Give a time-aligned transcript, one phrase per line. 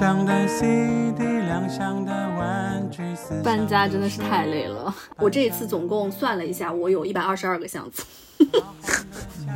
[0.00, 3.02] 三箱的 CD，两箱的玩具，
[3.44, 4.94] 搬家真的是太累了。
[5.18, 8.02] 我这一次总共算了一下，我有一百二十二个箱子。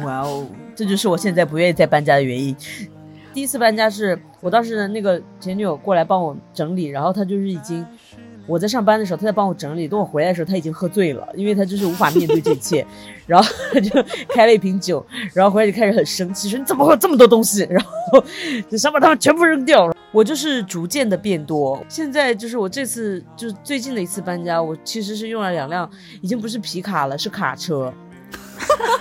[0.05, 0.47] 哇哦，
[0.77, 2.55] 这就是我现在不愿意再搬家的原因。
[3.33, 7.83] 第一次搬家是我当时的那个前女友过来帮我整理，然后她就是已经。
[8.47, 9.89] 我在上班的时候，她在帮我整理。
[9.89, 12.87] 等我回来的时候，她已经喝醉了，因为她就是无法面对这一切。
[13.27, 13.91] 然后他就
[14.29, 15.03] 开了一瓶酒，
[15.33, 17.67] 然后回来就开始很生气，说你怎么会有这么多东西？
[17.71, 18.23] 然后
[18.69, 19.91] 就想把它们全部扔掉。
[20.15, 21.85] 我就是逐渐的变多。
[21.89, 25.91] 现在就是我这次就是最近的一次搬家，我其实是用了两辆，
[26.23, 27.93] 已经不是皮卡了，是卡车。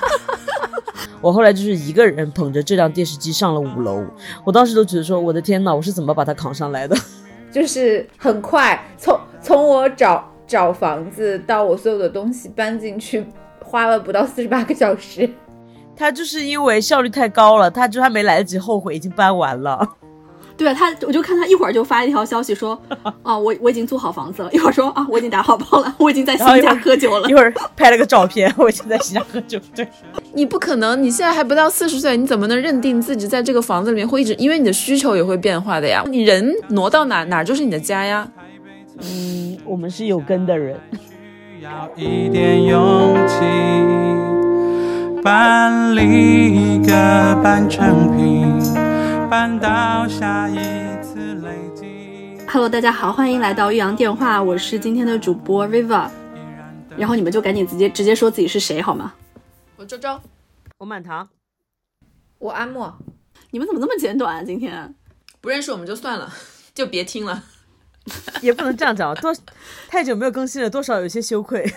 [1.21, 4.03] 我后来就是一个人捧着这辆电视机上了五楼，
[4.43, 6.97] 我当时都觉得说，我的天呐，我是怎么把它扛上来的？
[7.53, 13.23] 就是很快从从我找找房子到我所有的东西搬进去，
[13.63, 15.29] 花了不到四十八个小时。
[15.95, 19.87] 他就是因为效率太高了，他就还没来得及后悔，已经搬完了。
[20.55, 22.79] 对啊，他我就看他一会儿就发一条消息说，
[23.23, 24.51] 啊，我我已经租好房子了。
[24.51, 27.27] 一会儿说啊，我已经打好包了，我已经在新家喝酒了。
[27.29, 29.59] 一会儿拍了个照片，我已经在新家喝酒。
[29.75, 29.87] 对，
[30.33, 34.33] 你不可能，你现在还不到四十岁，你怎么能认定自己在这个房子里面会一直？
[34.35, 36.03] 因为你的需求也会变化的呀。
[36.07, 38.27] 你人挪到哪哪就是你的家呀。
[38.99, 40.79] 嗯，我们是有根的人。
[41.57, 43.35] 需要一点勇气，
[45.23, 46.93] 搬离一个
[47.41, 48.92] 半成品。
[49.59, 50.53] 到下一
[51.01, 52.37] 次累积。
[52.47, 56.07] Hello，大家好，欢迎来到岳阳电话，我是今天的主播 Riva。
[56.95, 59.15] 然后你们就赶紧直接直接说自己是谁好吗？
[59.75, 60.21] 我周周，
[60.77, 61.27] 我满堂，
[62.37, 62.95] 我阿莫。
[63.49, 64.43] 你们怎么那么简短啊？
[64.43, 64.93] 今天
[65.41, 66.31] 不认识我们就算了，
[66.75, 67.43] 就别听了。
[68.41, 69.35] 也不能这样讲，多
[69.87, 71.67] 太久没有更新了，多少有些羞愧。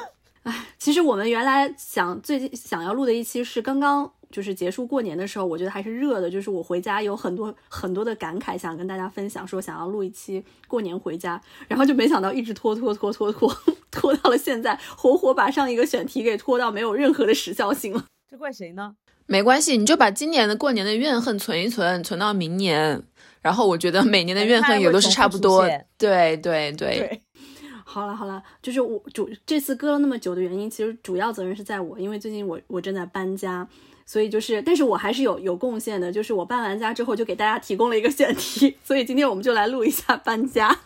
[0.44, 4.12] 哎，其实我们原来想最近想要录的一期是刚刚。
[4.30, 6.30] 就是结束过年的时候，我觉得还是热的。
[6.30, 13.56] 就是我回家有很多很多的感慨，想跟大家分享，说想要录一期过年回家，然后就没想到一直拖拖拖拖拖
[13.90, 18.04] 拖到了现在，活活把上一个选题给拖到没有任何的时效性了。
[18.28, 18.96] 这怪谁呢？
[19.26, 23.02] 没关系，你就把今年的过年的怨恨存一存，存到明年。
[23.40, 25.64] 然后我觉得每年的怨恨也都是差不多。
[25.96, 27.22] 对对对。
[27.84, 33.66] 好了好了，就是我主这次搁了那么久的原因，其实主要责任是在我，因为最近我我正在搬家。
[34.06, 40.78] 所以就是，但是我还是有有贡献的，就是我搬完家之后就给大家提供了一个选题， 所以今天我们就来录一下搬家。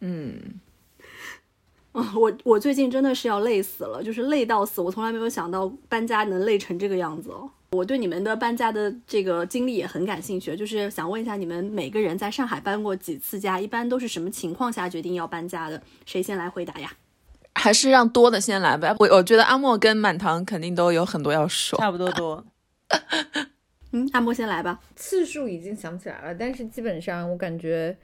[0.00, 0.60] 嗯，
[1.92, 7.50] 啊，我我最近真的是要累死了，就是累到死，我从来没有想到搬家能累成这个样子哦。
[7.72, 15.82] 我对你们的搬家的这个经历也很感兴趣，就是想问一下你们每个人在上海搬过几次家，一般都是什么情况下决定要搬家的？
[16.06, 16.92] 谁先来回答呀？
[17.58, 18.94] 还是让多的先来吧。
[19.00, 22.44] 我我觉得阿莫跟满堂肯定都有很多要说，差不多多。
[23.92, 24.80] 嗯，阿莫先来吧。
[24.94, 27.96] 次数已经想不起来了，但是基本上我感觉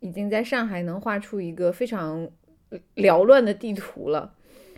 [0.00, 2.28] 已经在上海能画出一个非常
[2.94, 4.34] 缭乱的地图了。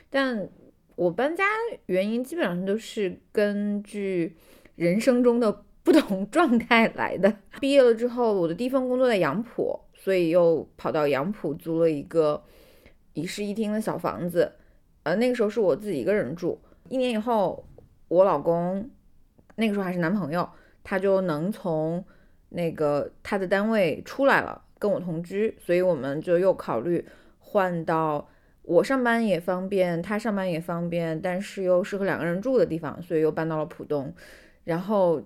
[0.08, 0.48] 但
[0.96, 1.44] 我搬家
[1.86, 4.36] 原因基本上都是根据
[4.76, 7.36] 人生中的不同状态来的。
[7.60, 12.42] 毕业了之后，我的第一份工作在杨浦，所以又跑到杨浦租了一个。
[13.14, 14.52] 一室一厅的小房子，
[15.02, 16.60] 呃，那个时候是我自己一个人住。
[16.88, 17.64] 一年以后，
[18.08, 18.88] 我老公
[19.56, 20.48] 那个时候还是男朋友，
[20.82, 22.04] 他就能从
[22.50, 27.06] 那个他的单位出来了，跟我同居，所以我们就又考虑
[27.38, 28.28] 换到
[28.62, 34.12] 我上班也方便，他上班也方便，但是又适合两个人住的地方，所以又搬到了浦东。
[34.64, 35.22] 然后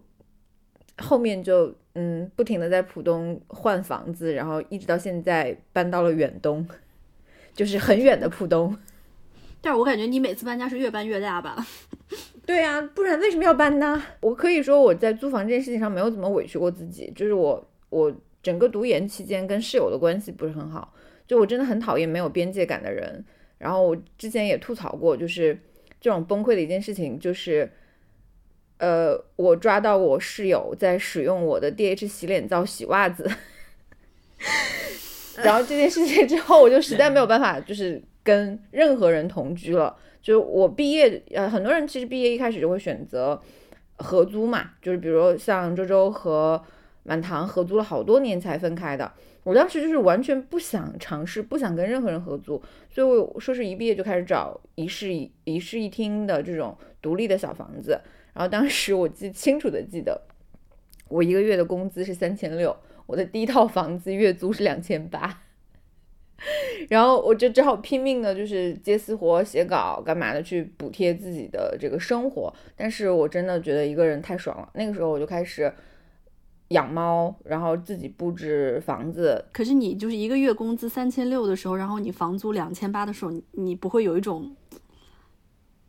[0.99, 6.67] 后面就嗯，不停的在浦东换房子，然后一直到现在搬到了远东。
[7.55, 8.77] 就是很远的浦东，
[9.63, 11.67] 但是我感觉你每次搬家是越搬越大吧？
[12.45, 14.03] 对呀，不然为什么要搬呢？
[14.21, 20.93] 我可以说我在租房这件事情上没有怎么委屈过自己，就是我我整个读研期间跟室友的关系不是很好，
[21.27, 23.25] 就我真的很讨厌没有边界感的人。
[23.57, 25.59] 然后我之前也吐槽过，就是
[26.01, 27.73] 这种崩溃的一件事情，就是
[28.77, 33.31] 呃，我抓到我室友在使用我的 DH 洗脸皂洗袜子。
[35.43, 39.97] 然后这件事情之后，我就实在没有办法，就是跟任何人同居了。
[40.23, 43.41] 就我毕业，呃，很多人其实毕业一开始就会选择
[43.97, 46.63] 合租嘛，就是比如像周周和
[47.03, 49.13] 满堂合租了好多年才分开的。
[49.43, 58.01] 我当时就是完全不想尝试，不想跟任何人合租，所以我说是一毕业就开始找一室一一室一厅的这种独立的小房子。
[58.33, 60.23] 然后当时我记清楚的记得，
[61.09, 62.75] 我一个月的工资是三千六。
[63.07, 65.43] 我的第一套房子月租是两千八，
[66.89, 72.53] 然后我就只好拼命的，就是接私活、写稿干嘛的去补贴自己的这个生活。
[72.77, 74.71] 但是我真的觉得一个人太爽了。
[74.75, 75.73] 那个时候我就开始
[76.69, 79.45] 养猫，然后自己布置房子。
[79.53, 84.57] 可是你就是一个月工资三千六的时候，然后你房租两千八的时候，你你不会有一种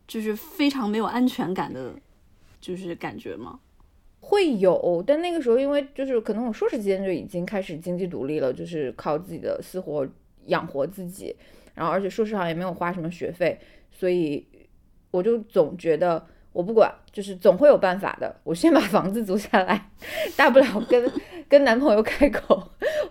[0.06, 1.94] 就是非常没有安全感的，
[2.60, 3.60] 就是感觉吗？
[4.28, 10.04] 会有，但那个时候因为就是可能我硕士期间就已经开始经济独立了，就是靠自己的私活
[10.46, 11.34] 养活自己，
[11.74, 13.56] 然后而且硕士好像也没有花什么学费，
[13.92, 14.44] 所以
[15.12, 18.34] 我就总觉得我不管，就是总会有办法的。
[18.42, 19.90] 我先把房子租下来，
[20.36, 21.08] 大不了跟
[21.48, 22.60] 跟男朋友开口，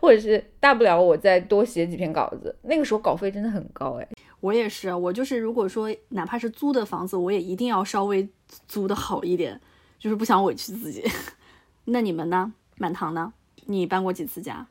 [0.02, 2.54] 或者是大不了我再多写几篇稿子。
[2.64, 4.08] 那个时候稿费真的很高哎。
[4.42, 8.28] 我也是，我就是如果说哪怕是租的房子，我也一定要稍微
[8.68, 9.62] 租的好一点。
[10.00, 11.04] 就是不想委屈自己，
[11.86, 12.54] 那你们呢？
[12.78, 13.34] 满堂呢？
[13.68, 14.68] 你搬过几次家？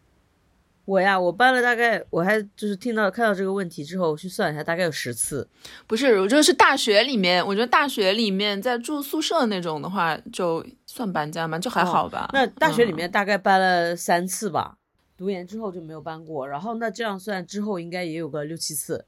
[0.84, 5.48] 我呀，我搬了大概，我还就是听到看到这个问题之后，我去算一下，大概有十次。
[5.86, 11.58] 不是，我觉得是大学里面，我觉得大学里面在住宿舍那种的话，就算搬家嘛？
[11.58, 12.28] 就还好吧。
[12.34, 14.76] 那大学里面大概搬了三次吧，
[15.16, 16.46] 读研之后就没有搬过。
[16.46, 19.06] 然后那这样算之后应该也有个六七次。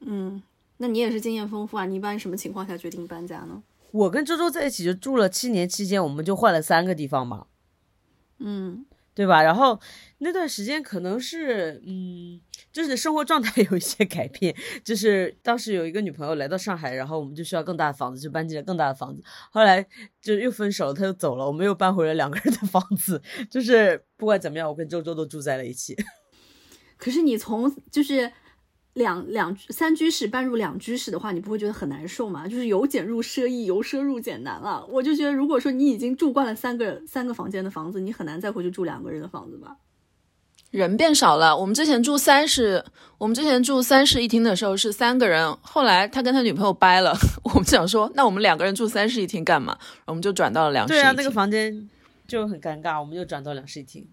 [0.00, 0.42] 嗯，
[0.78, 1.84] 那你也是经验丰富啊。
[1.84, 3.62] 你一般什么情况下决定搬家呢？
[3.90, 7.46] 我跟周周在一起就住了七年，期间我们就换了三个地方嘛，
[8.38, 9.42] 嗯，对吧？
[9.42, 9.80] 然后
[10.18, 12.40] 那段时间可能是，嗯，
[12.70, 14.54] 就是生活状态有一些改变，
[14.84, 19.22] 就是当时有一个女朋友来到上海，然后我们就需要更大的房子，就搬进了更大的房子。
[19.50, 19.84] 后来
[20.20, 23.22] 就又分手了，他又走了，我们又搬回了两个人的房子。
[23.50, 25.96] 就是不管怎么样，我跟周周都住在了一起。
[26.98, 28.30] 可是你从就是。
[28.98, 32.46] 两两三居室搬入两居室的话，你不会觉得很难受吗？
[32.46, 34.84] 就是由俭入奢易，由奢入俭难了。
[34.86, 39.76] 我就觉得，如果说你已经住惯了三个三个房间的房子，你很难再回去住两个人的房子吧？
[40.70, 41.56] 人变少了。
[41.56, 42.84] 我们之前住三室，
[43.16, 49.78] 我们之前住三室一厅的时候是三个人，后来他跟他女朋友掰了， 我们想说，那我们两个人住三室一厅干嘛？
[50.04, 51.02] 我们就转到了两室一厅。
[51.02, 51.88] 对啊，那个房间
[52.26, 54.06] 就很尴尬，我们又转到两室一厅。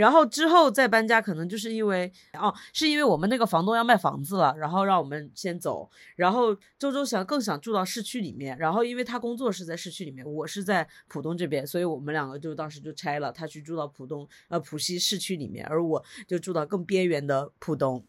[0.00, 5.90] 然后之后再搬家，可能就是因为哦，是因为我们那个房东要卖房子了，然后让我们先走。
[6.16, 18.02] 然后周周想更想住到市区里面，然后因为他工作是在市区里面，我是在浦东这边，所以我们两个就当时就拆了，他去住到浦东呃浦西市区里面，而我就住到更边缘的浦东。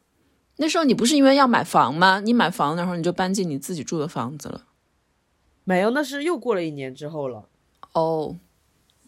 [0.55, 2.21] 那时候你不是因为要买房吗？
[2.21, 4.67] 你买房那会儿你就搬进你自己住的房子了？
[5.65, 7.49] 没有，那是又过了一年之后了。
[7.91, 8.37] 哦。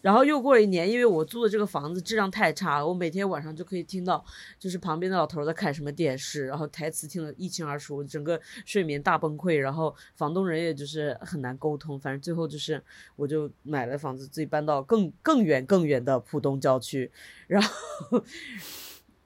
[0.04, 4.22] 然后又过了一年，因为我租的这个房子质量太差了，我每天晚上就可以听到，
[4.58, 9.56] 就是旁边的老头在看什么电视，然后台词听得一清二楚，整个睡眠大崩溃。
[9.56, 12.82] 然后房东人也就是很难沟通，反正最后就是
[13.16, 17.10] 我就买了房子，自己搬到更更远更远的浦东郊区，
[17.46, 18.22] 然后。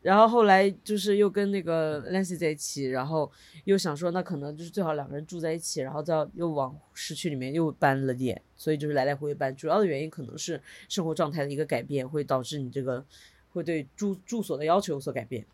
[0.00, 3.30] 然后后来就是又跟那个 Lancy 在一起，然后
[3.64, 9.54] 又想说那可能就是最好两个人住在一起，然后再又往市区里面又搬了点，所以就是来来回回搬。
[9.54, 13.04] 主要的原因可能是生活状态的一个改变，会导致你这个
[13.50, 15.44] 会对住住所的要求有所改变。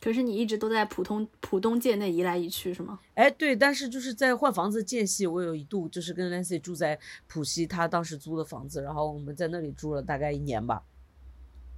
[0.00, 2.98] 可是你一直都在浦东浦东界内移来移去是吗？
[3.14, 6.98] 哎，对，但是就是在换房子间隙，我有一度就是跟 Lancy 住在
[7.28, 10.82] 浦西，他当时租的房子，然后我们在那里住了大概一年吧，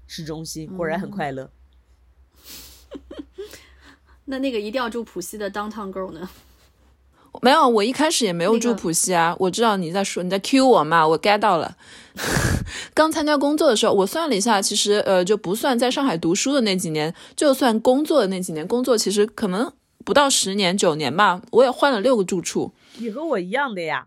[0.06, 1.50] 市中心果然很快乐。
[4.26, 6.28] 那那个一定要住浦西的 Downtown Girl 呢？
[7.42, 9.34] 没有，我一开始也没有住浦西啊。
[9.40, 11.76] 我知道你在说你在 Q 我嘛，我 get 到了。
[12.94, 19.72] 刚参加工作的时候，我算了一下，其实呃就不算在上海读书的那几年，就算工作的那几年，工作其实可能
[20.04, 21.42] 不到十年九年吧。
[21.50, 22.72] 我也换了六个住处。
[22.98, 24.06] 你和我一样的呀。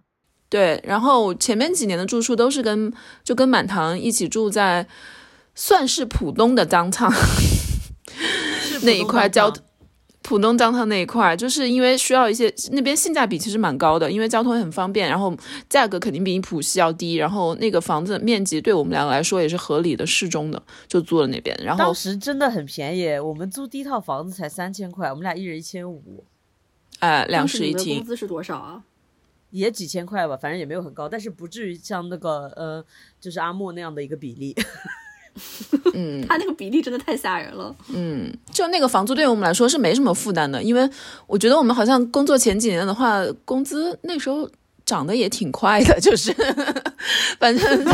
[0.49, 2.93] 对，然后前面几年的住处都是跟
[3.25, 4.87] 就跟满堂一起住在，
[5.53, 7.13] 算是浦东的 Downtown。
[8.87, 9.63] 那一块交通，
[10.23, 15.35] 浦东江滩那一块，就是因为需要一些那边性价比其实蛮高的，因为交通也很方便，然后
[15.69, 21.55] 价格肯定比你浦西要低，然后那个房子面积对我们两个来说也是合理的、适中的，就租了那边。
[21.63, 26.25] 然后当时真的很便宜，我们租第一套房子才三千块，我们俩一人一千五，
[26.99, 27.97] 哎，两室一厅。
[27.97, 28.83] 工资是多少啊？
[29.51, 32.83] 也几千块吧，反正也没有很高，但是不至于像那个呃，
[33.21, 34.53] 就是阿莫那样的一个比例。
[35.93, 37.75] 嗯，他那个比例真的太吓人了。
[37.93, 40.89] 嗯，就那个房租对于我们来说是没什么负担的，因为
[41.25, 44.49] 我觉得我们好像工作前几年的话，工资那时候
[44.85, 46.33] 涨得也挺快的，就是
[47.39, 47.85] 反正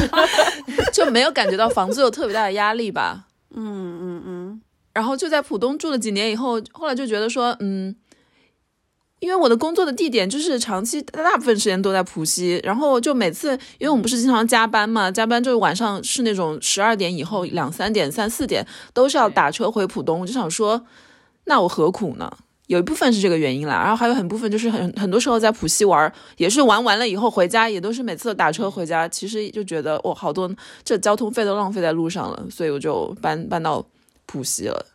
[0.91, 3.25] 就没有感觉到房租有特别大的压力吧。
[3.55, 4.62] 嗯嗯嗯。
[4.93, 7.95] 然后就在浦东住了几年以后，后来就觉得说，嗯。
[9.24, 20.86] 因为我的工作的地点就是长期大部分时间都在浦西，然后就每次，因为我们不是经常加班嘛，加班就是晚上是那种十二点以后两三点、三四点都是要打车回浦东，我就想说，
[21.46, 22.30] 那我何苦呢？
[22.68, 30.53] 有一部分是这个原因啦，然后还有很部分就是很很多时候在浦西玩，也是玩完了以后回家，也都是每次都打车回家，其实就觉得哇，好多
[30.84, 33.86] 这交通费都浪费在路上了，所以我就搬搬到
[34.25, 34.86] 浦西了。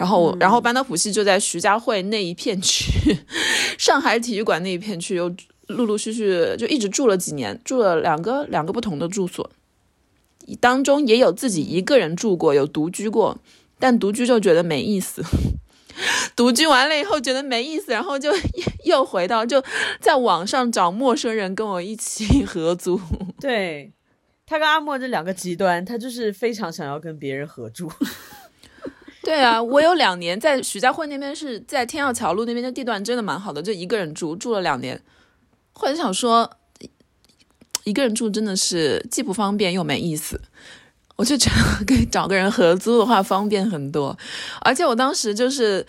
[0.00, 3.14] 然后，然后搬到浦西就在徐家汇那一片区，
[3.76, 5.30] 上海体育馆那一片区，又
[5.66, 9.50] 陆陆续续就一直住了几年，住了两个两个不同的住所，
[10.58, 13.36] 当中也有自己一个人住过，有独居过，
[13.78, 15.22] 但独居就觉得没意思。
[16.34, 18.32] 独居完了以后觉得没意思，然后就
[18.86, 19.62] 又回到就
[20.00, 22.98] 在网上找陌生人跟我一起合租。
[23.38, 23.92] 对
[24.46, 27.92] 他跟阿莫这两个极端，他就是非常想要跟别人合住。
[29.22, 35.00] 对啊，我有两年在徐家汇那边，是在天钥桥路那边，的地段真的蛮好的，就一个人住住了两年。
[35.72, 36.50] 后来想说，
[37.84, 40.40] 一个人住真的是既不方便又没意思。
[41.16, 44.16] 我就觉得跟找个人合租的话方便很多，
[44.62, 45.86] 而且我当时就是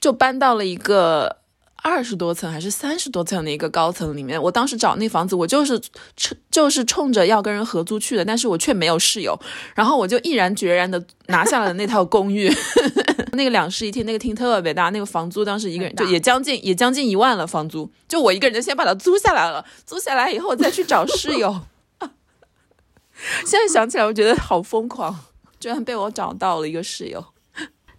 [0.00, 1.36] 就搬到了一个
[1.82, 4.40] 二十多层还是三十多层的一个高层里面。
[4.40, 5.80] 我当时找那房子，我就是
[6.16, 9.38] 冲就是冲着要跟人合租去的，但是我却没有室友，
[9.74, 12.48] 然后我就毅然决然的拿下了那套公寓，
[13.32, 21.60] 那个两室一厅，那个厅特别大，那个房租当时一个人就也将近也将近一万了，房租就我一个人就先把它租下来了，租下来以后再去找室友。
[23.44, 25.16] 现在想起来，我觉得好疯狂，
[25.58, 27.24] 居然被我找到了一个室友。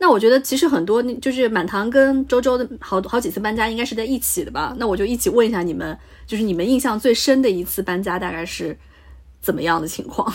[0.03, 4.75] 那我觉得其实很多，就是满堂跟周周的好好几次搬家，应该是在一起的吧？
[4.77, 8.77] 那我就一起问一下你们，就是你们印象最深的一次搬家大概是
[9.39, 10.29] 怎么样的情况？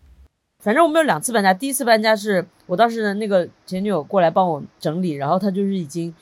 [0.62, 6.14] 反正我们有两次搬家，第一次搬家是我当时那个前女友过来帮我整理，然后她就是已经。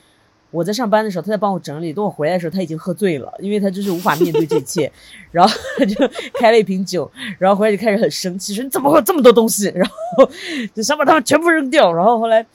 [0.51, 1.91] 我在上班的时候，他在帮我整理。
[1.91, 4.89] 等我回来的时候，他已经喝醉了，因为他就是无法面对这一切。
[5.29, 5.95] 然后他就
[6.33, 9.69] 开了一瓶酒，然后回来就开始很生气，说你怎么会有这么多东西？
[9.75, 10.29] 然后
[10.73, 11.91] 就想把它们全部扔掉。
[11.91, 12.45] 然后后来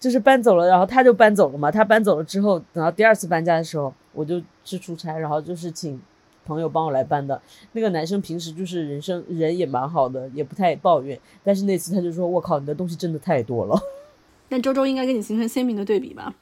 [0.00, 1.70] 就是搬走了，然后他就搬走了嘛。
[1.70, 6.00] 他搬走了之后，等到第二次搬家的时候，我就去出差，然后就是请
[6.46, 7.40] 朋友帮我来搬的。
[7.72, 11.18] 那个男生平时就是人生人也蛮好的，也不太抱怨。
[11.42, 13.78] 但是那次他就说：“我靠，你的东西真的太多了。
[14.50, 16.34] ”那周周应该跟你形成鲜明的对比吧？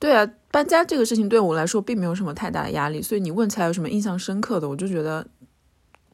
[0.00, 5.26] 对啊，搬家这个事情对我来说并没有什么太大的压力，所以你问起来有什么印象深刻的，我就觉得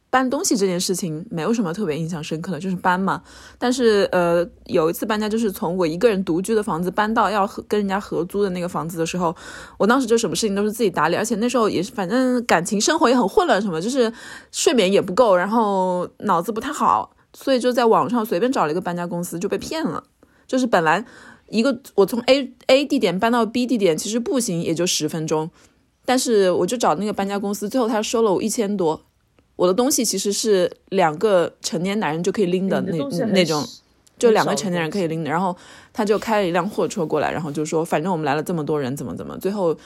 [0.08, 3.22] 搬东西这件事情没有什么特别印象深刻的，就是搬嘛。
[3.58, 9.34] 但是呃，有一次搬家就是从我一个人独居的房子搬到要和跟人家合租的那个房子的时候，
[9.78, 14.12] 我当时就什么事情都是自己打理，而且那时候也是反正感情生活也很混乱，什么就是
[14.52, 20.04] 睡眠也不够，然后脑子不太好，所以就在网上随便找了一个搬家公司就被骗了，
[20.46, 21.04] 就是本来。
[21.48, 25.48] 一个我从 A A 地点搬到 B 地点，其实步行也就十分钟，
[26.04, 29.00] 但是我就找那个搬家公司，最后他收了我一千多。
[29.56, 32.92] 我的东西其实是两个成年男人就可以拎的那
[33.32, 33.66] 那种，
[34.18, 35.30] 就两个成年人可以拎的。
[35.30, 35.56] 然后
[35.92, 39.36] 他就开了一辆货车过来，然后就说反正我们来了这么多人，怎么怎么。
[39.38, 39.76] 最后，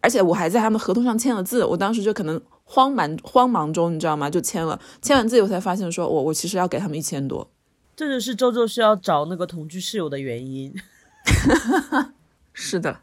[0.00, 4.30] 而且我还在他们合同上签了字，我当时就可能慌忙慌忙中，你知道吗？
[4.30, 7.48] 就签了，签完字以后才发现说我我其实要给他们一千多。
[7.94, 10.72] 这就是周周需要找那个同居室友的原因。
[12.54, 13.00] 是的，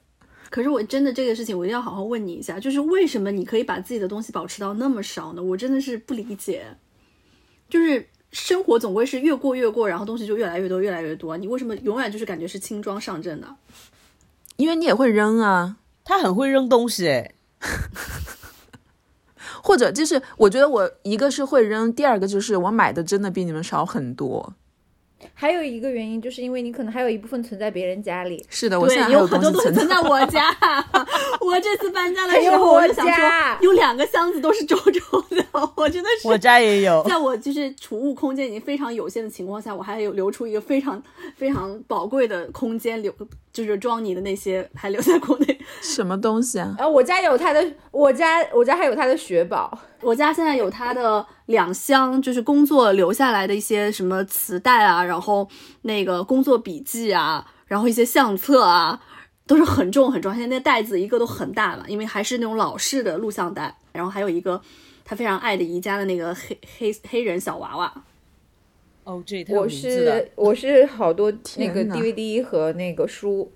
[0.50, 5.44] 可是我真的这个事情，我一定要好好问你一下，就是为什么你可以把自己的东西保持到那么少呢？
[5.44, 6.66] 我真的是不理解。
[7.68, 11.36] 就是生活总归是越过越过，然后东西就越来越多，越来越多。
[11.36, 13.56] 你为什么永远就是感觉是轻装上阵呢？
[14.58, 17.34] 因为你也会扔啊，他很会扔东西哎。
[19.64, 24.54] 或者就是我觉得我一个是会扔，第二个就是我买的真的比你们少很多。
[25.34, 28.46] 还有一个原因，就是因为你可能还有一部分存在别人家里。
[28.50, 30.56] 是的，我现在有很多东西存在我家。
[31.42, 36.28] 我这次搬家的时候，我就想说，有两个箱子都是周周的， 我真的是。
[36.28, 37.04] 我家也有。
[37.08, 41.02] 在我就是储物空间已经非常有限的情况下，我还有留出一个非常
[41.36, 43.14] 非常宝贵的空间，留
[43.64, 45.58] 就是装你的那些还留在国内。
[45.82, 46.76] 什么东西啊？
[46.78, 49.80] 啊，我家有他的，我家我家还有他的雪宝。
[50.02, 55.48] 我家现在有他的两箱，就是工作留下来的一些什么磁带啊，然后
[55.84, 59.02] 那个工作笔记啊，然后一些相册啊，
[59.48, 60.34] 都是很重很重。
[60.34, 63.74] 现在那袋子一个都很大了，因为还是那种老式的录像带。
[63.94, 64.62] 然后还有一个
[65.06, 68.04] 他非常爱的宜家的那个黑黑黑人小娃娃。
[69.06, 73.52] 哦，这我是我是好多 那个 DVD 和那个书。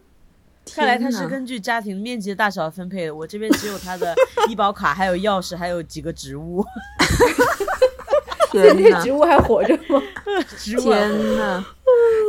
[0.71, 3.15] 看来他是根据家庭面积的大小分配的。
[3.15, 4.13] 我这边只有他的
[4.47, 6.63] 医保卡，还有钥匙，还有几个植物。
[8.53, 10.01] 现在植物还活着吗？
[10.59, 11.63] 天呐，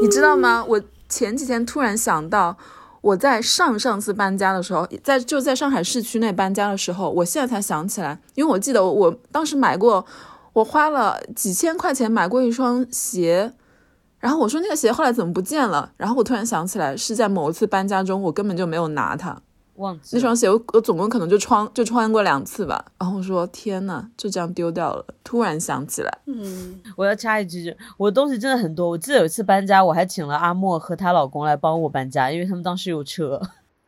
[0.03, 0.65] 你知道吗？
[0.67, 2.57] 我前几天突然想到，
[3.03, 10.05] 我在上上次搬家的时候，在就在上海市区内搬家的时候，我现在才想起来，因为我记得我当时买过，
[10.53, 13.53] 我花了几千块钱买过一双鞋。
[14.19, 15.91] 然后我说那个鞋后来怎么不见了？
[15.97, 19.41] 然后我突然想起来是在某一次搬家中，我根本就没有拿它。
[19.77, 22.85] 忘记那双鞋我我总共可能就穿就穿过两次吧。
[22.99, 25.03] 然后我说天呐，就这样丢掉了。
[25.25, 28.91] 突然想起来，嗯，我要插一句，我的东西真的很多。
[28.91, 33.41] 我记得有一次搬家，我还请了阿莫和她老公来帮我搬家，因为他们当时有车。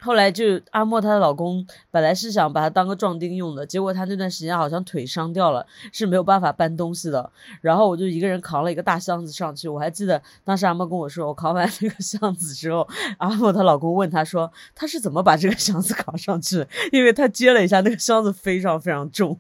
[0.03, 7.31] 后来就阿莫她的老公本来是想把她当个壮丁用的，结果他那段时间好像腿伤掉了，是没有办法搬东西的。
[7.61, 9.69] 然后我就一个人扛了一个大箱子上去。
[9.69, 12.87] 我还记得当时阿莫跟我说，我扛完那个箱子之后，
[13.19, 16.67] 阿莫她老公问她说，她是怎么把这个箱子扛上去？
[16.91, 19.39] 因为她接了一下，那个箱子非常非常重。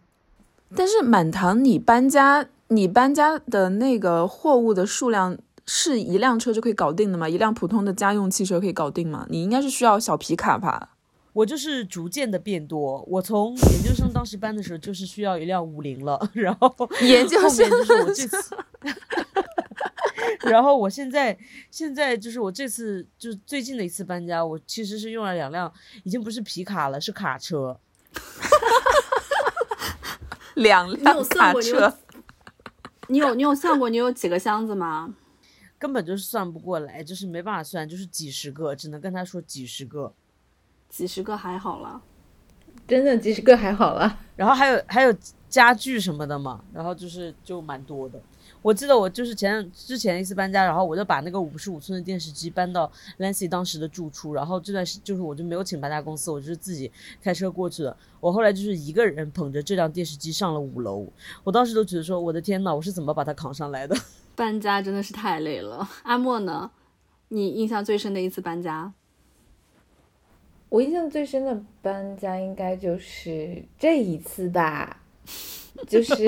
[0.76, 5.36] 但是满堂，你搬家，你搬家的那个货物的数量。
[5.66, 7.28] 是一辆车就可以搞定的吗？
[7.28, 9.26] 一辆普通的家用汽车可以搞定吗？
[9.30, 10.90] 你应该是需要小皮卡吧？
[11.32, 13.02] 我就是逐渐的变多。
[13.08, 18.56] 我从研究生当时搬的时候，就是需要一辆五菱了，然后研究生就是我这次，
[20.50, 21.38] 然后我现在
[21.70, 25.72] 现在就是我这次就是最近的一次搬家，我其实是用了两辆，
[26.04, 27.80] 已经不是皮卡了，是卡车，
[30.54, 31.94] 两辆卡车。
[33.08, 35.14] 你有你有算过你有几个箱子吗？
[35.82, 40.12] 根本就是算不过来，就是没办法算，就是几十个，只能跟他说几十个，
[40.88, 42.00] 几十个还好了，
[42.86, 44.20] 真的几十个还好了。
[44.36, 45.12] 然后还有还有
[45.48, 48.22] 家具什么的嘛，然后就是就蛮多的。
[48.62, 57.96] 我记得我就是前之前一次搬家，然后我就把那个五十五寸的电视机搬到 Lancy 当时的住处，然后这段时就是我就没有请搬家公司，我就是自己开车过去的。
[58.20, 61.08] 我后来就是一个人捧着这辆电视机上了五楼，
[61.42, 63.96] 我当时都觉得说我的天呐，我是怎么把它扛上来的？
[64.42, 65.88] 搬家真的是太累了。
[66.02, 66.68] 阿莫呢？
[67.28, 68.92] 你印象最深的一次搬家？
[70.68, 75.00] 我印象最深的搬家应该就是这一次吧，
[75.86, 76.12] 就是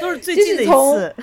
[0.00, 1.14] 都是最近的一次。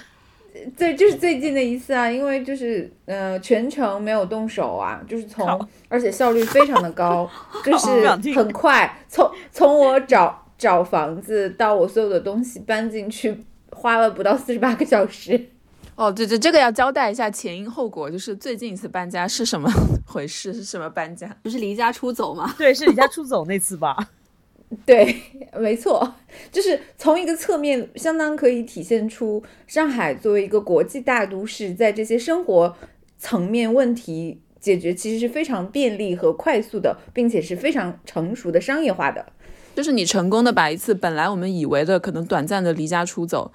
[0.78, 7.28] 对，就是最近的一次啊，因为就是呃全程没有动手啊，就是从而且效率非常的高，
[7.66, 13.44] 就是很快，从从我找找房子到我所有的东西搬进去。
[13.72, 15.50] 花了不到四十八个小时，
[15.96, 19.70] 哦，对对，这个要交代一下前因后果，就是最近一次搬家是什么
[20.06, 20.54] 回事？
[20.54, 21.36] 是什么搬家？
[21.42, 22.54] 不是离家出走吗？
[22.58, 23.96] 对，是离家出走那次吧？
[24.86, 25.16] 对，
[25.60, 26.16] 没错，
[26.50, 32.76] 就是从一个侧面，相当可以体现出上海作为一个国际大都市，在这些生活
[33.18, 39.34] 层面问题解决其实是非常便利和快速的，并且是非常成熟的商业化的。
[39.76, 43.52] 就是你成功的把一次本来我们以为的可能短暂的离家出走，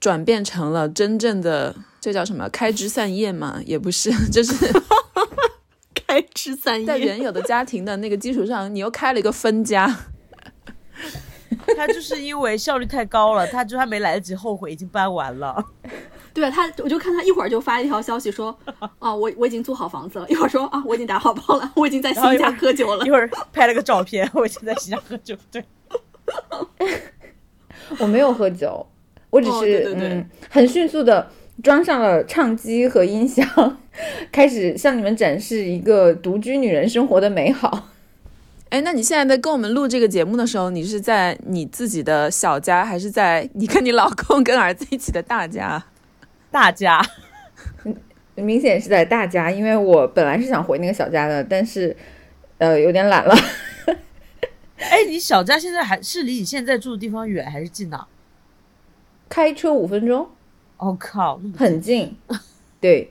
[0.00, 3.60] 转变成了真正的这叫什么开枝散叶嘛？
[3.64, 4.54] 也不是，就是
[5.94, 9.96] 开枝散叶，在原有的家庭的那个基础上，你又开了一个分家。
[11.76, 15.64] 他就是因为效率太高了，他就还没来得及后悔，已经搬完了。
[16.36, 18.54] 对他，我就看他一会儿就发一条消息说，
[18.98, 20.28] 啊，我我已经租好房子了。
[20.28, 23.06] 一会儿说啊，我已经打好包了，我已经在新家喝酒了。
[23.06, 25.34] 一会儿拍了个照片，我已经在新家喝酒。
[25.50, 25.64] 对，
[27.98, 28.86] 我没有喝酒，
[29.30, 31.30] 我只是嗯，很迅速的
[31.62, 33.78] 装上了唱机和音响，
[34.30, 37.88] 开始向你们展示一个独居女人生活的美好。
[38.68, 45.82] 哎，那你现在在跟我们录这个节目的时候，你是在你自己的小家，还是在你跟你老公跟儿子一起的大家？
[46.50, 47.00] 大家，
[48.34, 51.94] 明显是在大家，因为我本来是想回那个小家的，但是，
[52.58, 53.34] 呃，有点懒了。
[54.78, 58.06] 哎，你小家现在还是离你现在住的地方远还是近呢？
[59.28, 60.28] 开车五分钟。
[60.78, 62.16] 我靠，很近。
[62.80, 63.10] 对，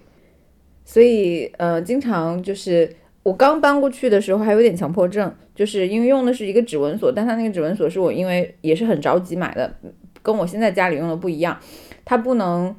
[0.85, 9.75] 所以呃，经常就是我刚搬过去的时候还有点强迫症，就是因为用的是一个指纹锁，但它那个指纹锁是我因为也是很着急买的，
[10.21, 11.59] 跟我现在家里用的不一样，
[12.05, 12.75] 它不能。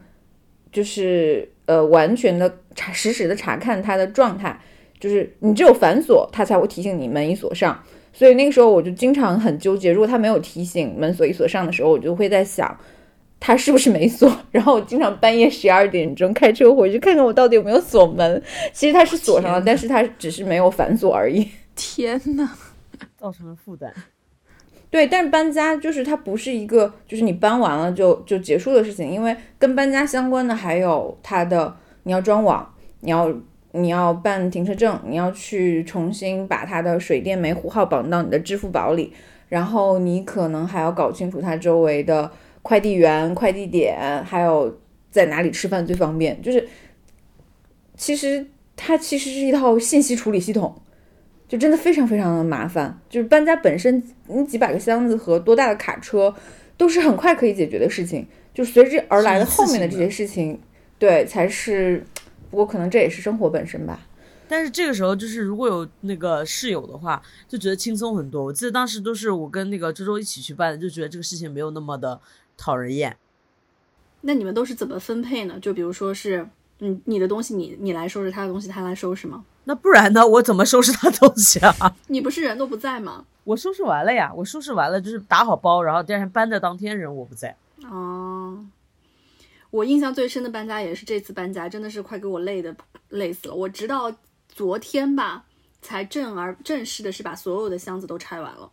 [0.77, 4.61] 就是呃，完全的查实时的查看它的状态，
[5.01, 7.83] 就是你只有反锁，它才会提醒你门已锁上。
[8.13, 12.79] 所以那个时候我就经常很纠结，如果它没有提醒门锁已锁上的时候，我就会在想，
[13.41, 14.31] 它是不是没锁。
[14.53, 18.43] 然后我经常半夜十二点钟开车回去看看我到底有没有锁门。
[18.75, 21.49] 其实它是锁上了，但是它只是没有反锁而已。
[21.75, 22.51] 天呐，
[23.17, 23.91] 造成了负担。
[24.89, 33.31] 对，但是搬家就是它不是一个，就是你搬完了就就结束的事情，因为跟搬家相关的还有它的，你要装网，你要
[33.73, 39.13] 你要办停车证，你要去重新把它的水电煤户号绑到你的支付宝里，
[39.49, 42.31] 然后你可能还要搞清楚它周围的
[42.63, 44.79] 快递员、快递点，还有
[45.11, 46.67] 在哪里吃饭最方便，就是
[47.97, 48.47] 其实
[48.77, 50.75] 它其实是一套信息处理系统。
[51.49, 56.35] 就真的非常非常的麻烦，就是搬家本身，你几百个箱子和多大的卡车，
[56.77, 58.27] 都是很快可以解决的事情。
[58.55, 60.61] 就随之而来的后面的这些事情，
[60.99, 62.05] 对，才是。
[62.49, 64.01] 不过可能这也是生活本身吧。
[64.49, 68.45] 但是这个时候，就是如果有那个室友的话，就觉得轻松很多。
[68.45, 72.21] 我记得当时都是我跟那个周周一起去办的，就觉得这个事情没有那么的
[72.57, 73.17] 讨人厌。
[74.21, 75.59] 那你们都是怎么分配呢？
[75.61, 79.45] 就比如说是，嗯，你的东西你你来收拾，他的东西他来收拾吗？
[79.65, 80.27] 那不然呢？
[80.27, 81.75] 我怎么收拾他东西啊？
[82.09, 83.25] 你不是人都不在吗？
[83.45, 87.57] 我收拾完了呀，我收拾完了就是打好包，然后第二天搬的当天人我不在。
[87.89, 88.65] 哦，
[89.71, 92.75] 我印象最深的搬家也是这次搬家，真的是快给我累的
[93.09, 93.55] 累死了。
[93.55, 94.15] 我直到
[94.49, 95.45] 昨天吧，
[95.81, 98.71] 才正而正式的是把所有的箱子都拆完了。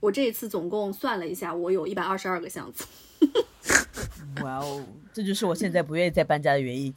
[0.00, 2.84] 我这一次总共算了一下，我有一百二十二个箱子。
[4.42, 6.94] 哇哦，这就是我现在不愿意再搬家的原因。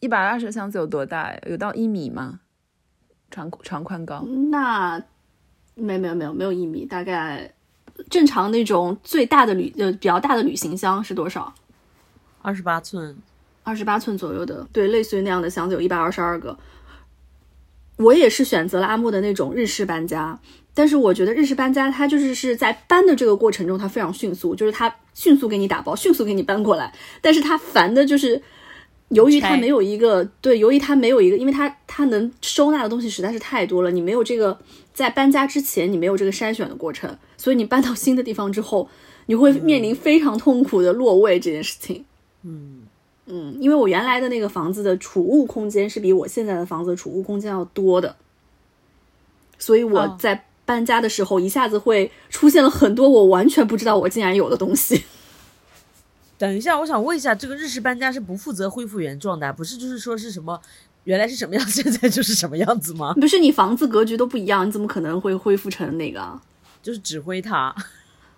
[0.00, 1.34] 一百二十箱子有多大？
[1.46, 2.40] 有到一米吗？
[3.30, 4.22] 长长宽高？
[4.50, 5.02] 那
[5.74, 7.52] 没没有没有没有一米，大概
[8.08, 11.54] 正常那种最大的旅呃比较大的旅行箱是多少？
[12.42, 13.16] 二十八寸，
[13.62, 16.58] 二十八寸左右的，对，类似于那样的箱子有一百二十二个。
[17.96, 20.40] 我也是选择了阿木的那种日式搬家，
[20.74, 28.42] 但是我觉得日式搬家它就是是在搬的这个过程中它非常迅速，就是它迅速给你打包，迅速给你搬过来，但是它烦的就是。
[29.10, 34.56] 由于它没有一个对，由于它没有一个，因为它它能收纳的东西实在是太多了，你没有这个
[34.94, 38.88] 在搬家之前你没有这个筛选的过程，所以你搬到新的地方之后，
[39.26, 42.04] 你会面临非常痛苦的落位这件事情。
[42.44, 42.82] 嗯
[43.26, 48.14] 嗯，因为我原来的那个房子的储物空间是比我现在的房子储物空间要多的，
[49.58, 55.02] 所以我在搬家的时候一下子会出现了很多我完全不知道我竟然有的东西。
[56.38, 59.76] 等一下，我想问一下，这个日式搬家是不负责恢复原状的，不是？
[59.76, 60.60] 就是说是什么
[61.02, 63.12] 原来是什么样， 现在就是什么样子吗？
[63.14, 66.40] 不是，你房子格局都不一样，你怎么可能会恢复成那个？
[66.80, 67.74] 就是指挥他，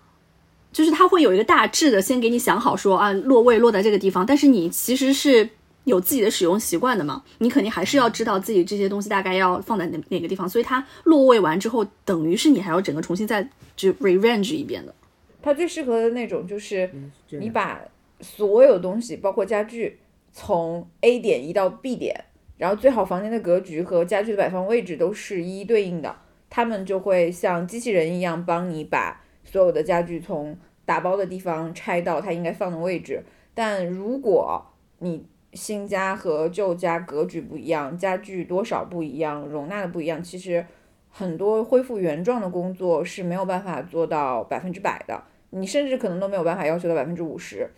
[0.73, 4.25] 就是他会有一个大致的，先给你想好说啊，落位落在这个地方。
[4.25, 5.47] 但是你其实是
[5.85, 10.47] 有自己的使用习惯的嘛，你肯定还是要知道自己这些东西大概要放在哪哪个地方。
[10.47, 14.93] 所以它落位完之后，等于是你还要整个重新再就 rearrange 一遍的。
[15.41, 16.89] 它最适合的那种就是
[17.29, 17.79] 你把。
[18.21, 19.99] 所有东西，包括家具，
[20.31, 22.23] 从 A 点移到 B 点，
[22.57, 26.15] 然后最好房间的格局和家具的摆放位置都是一一对应的，
[26.49, 33.21] 他们就会像机器人一样帮你把所有的家具从打包的地方拆到它应该放的位置。
[33.53, 34.65] 但如果
[34.99, 40.65] 你新家和旧家格局不一样，家具多少不一样，容纳的不一样，其实
[41.09, 47.69] 很多恢复原状的工作是没有办法做到百分之百的，你甚至可能都没有办法要求到百分之五十。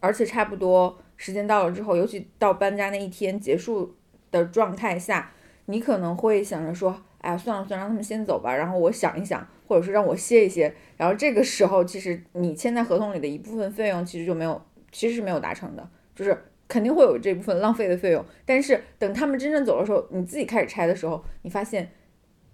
[0.00, 3.96] 而且差不多时间到了之后，尤其到搬家那一天结束
[4.30, 5.32] 的状态下，
[5.66, 10.72] 你可能会想着说：“哎呀，算了算了，让他们先走吧。”然后我想一想，或者是让我歇一歇。
[10.96, 16.38] 然后这个时候，其实你签在合同里的一部分费用其实就没有，其实是没有达成的，就是
[16.68, 18.24] 肯定会有这部分浪费的费用。
[18.44, 21.90] 但是等他们真正走的时候，你自己开始拆的时候，你发现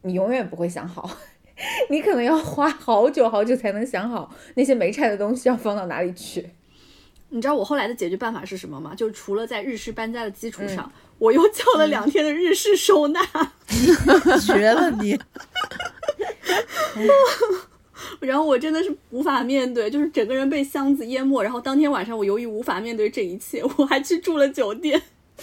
[0.03, 1.19] 你永远不会想好，
[1.91, 6.51] 你可能要花好久好久才能想好那些没拆的东西要放到哪里去。
[7.31, 8.95] 你知道我后来的解决办法是什么吗？
[8.95, 13.21] 就除了在日式搬家的基础上，我又叫了两天的日式收纳，
[14.47, 15.19] 绝了你！
[18.21, 21.43] 然后我真的是无法面对，就是整个人被箱子淹没。
[21.43, 25.01] 然后当天晚上，我由于无法面对这一切，我还去住了酒店。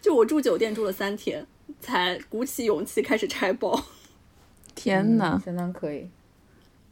[0.00, 1.46] 就我住酒店住了三天，
[1.80, 3.84] 才鼓起勇气开始拆包。
[4.74, 6.10] 天呐，相当可以。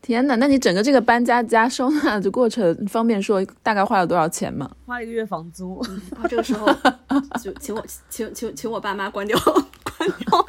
[0.01, 4.71] 天哪，那你整个这个搬家加收纳的过程，方便说大概花了多少钱吗？
[4.87, 5.85] 花了一个月房租。
[6.29, 6.67] 这个时候
[7.41, 10.47] 就请我请请请我爸妈关掉 关掉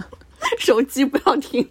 [0.58, 1.70] 手机，不要听。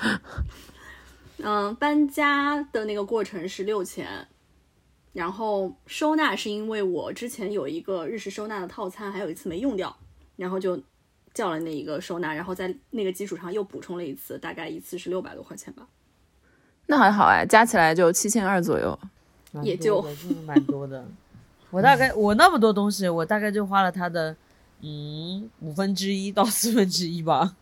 [1.38, 4.26] 嗯，搬家的那个过程是六千，
[5.12, 9.96] 然后收纳是因为我之前有一个日式收纳的套餐，还有一次没用掉，
[10.36, 10.80] 然后就
[11.32, 15.86] 叫了那一个收纳，然后在那个基础上又补充了一次，大概一次是六百多块钱吧。
[16.86, 18.98] 那还好哎，加起来就七千二左右，
[19.62, 20.04] 也就
[20.44, 21.06] 蛮多的。
[21.70, 24.34] 我大概我那么多东西，我大概就花了他的
[24.80, 27.54] 嗯五分之一到四分之一吧。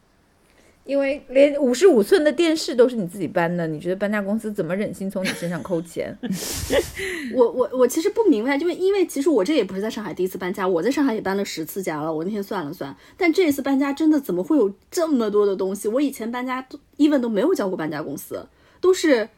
[0.86, 6.16] 因为连五十五寸的电视都是你自己搬的，你觉得搬家公司怎么忍心从你身上抠钱？
[7.34, 12.12] 我我我其实不明白，因为因为其实我这也不是在上海第一次搬家，我在上海也搬了十次家了。
[12.12, 15.88] 我那天算了算，但这一次搬家真的怎么会有这么多的东西？
[15.88, 18.46] 我以前搬家都 even 都没有叫过搬家公司。
[18.78, 19.28] 都是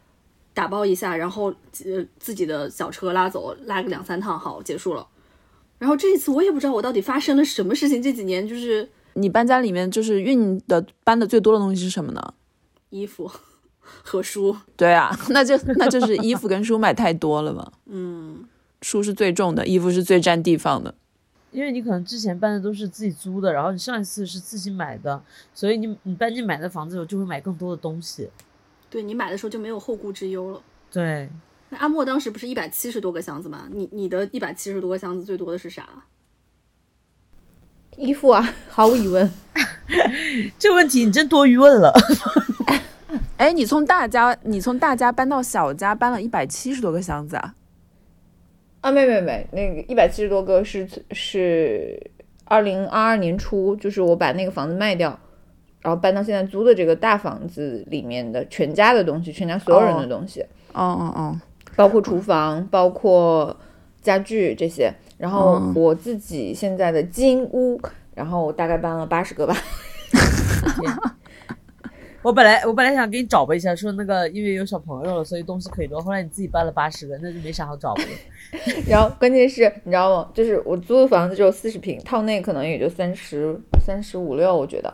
[0.53, 5.07] 打包一下，然后呃自己的小车拉走，拉个两三趟，好结束了。
[5.79, 8.03] 然后这一次我也不知道我到底发生了什么事情。
[8.03, 12.35] 这几年就是你搬家里面就是运的搬的最多的东西是什么呢？
[12.91, 13.31] 衣服
[13.81, 14.57] 和书。
[14.77, 17.73] 对啊， 那就那就是衣服跟书买太多了嘛。
[17.87, 18.45] 嗯，
[18.83, 20.95] 书是最重的，衣服是最占地方的。
[21.51, 25.21] 因为你可能之前搬的都是自己租的，然后你上一次是自己买的，
[25.55, 28.29] 所以你你搬进买的房子的时候就会买更多的东西。
[28.91, 30.61] 对你买的时候就没有后顾之忧了。
[30.93, 31.29] 对，
[31.71, 33.67] 那阿莫当时不是一百七十多个箱子吗？
[33.71, 35.89] 你你的一百七十多个箱子最多的是啥？
[37.99, 39.31] 衣服啊， 毫无疑问。
[40.59, 41.93] 这问题你真多余问了。
[43.37, 47.55] 哎，你从大家你从大家搬到小家搬了一百七十多个箱子啊？
[48.81, 52.11] 啊，没没没，那个一百七十多个是是
[52.45, 55.19] 二零二二年初，就是我把那个房子卖掉，
[55.83, 61.41] 然后搬到现在租的这个大房子里面的全家的东西，全家所有人的东西，哦哦哦，
[61.75, 63.57] 包括厨房，包括
[64.09, 64.93] 家具这些。
[65.19, 67.81] 然后哦我自己现在的金屋，
[68.15, 69.55] 然后我大概搬了八十个吧。
[72.23, 76.01] 我本来我本来想给你找吧一下，说那个因为有小朋友了，所以东西可以多。
[76.01, 78.09] 后来你自己搬了八十个，那就没啥好找的了。
[78.89, 80.29] 然后关键是，你知道吗？
[80.35, 84.93] 就是我租的房子只有四十平，套内可能也就三十三十五六，我觉得，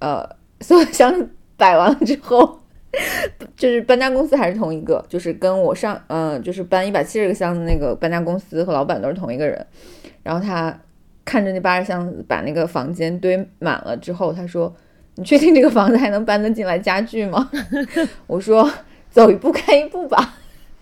[0.00, 0.28] 呃，
[0.60, 2.60] 所以箱子摆完了之后，
[3.56, 9.66] 就是搬家公司还是同一个，就是跟我上，嗯、就是搬一百七十个箱子那个搬家公司和老板都是同一个人。
[10.22, 10.76] 然后他
[11.24, 14.74] 看着那八十箱子把那个房间堆满了之后，他说
[15.16, 17.50] ：“你确定这个房子还能搬得进来家具吗？”
[18.26, 18.70] 我说
[19.10, 20.38] ：“走一步看一步吧。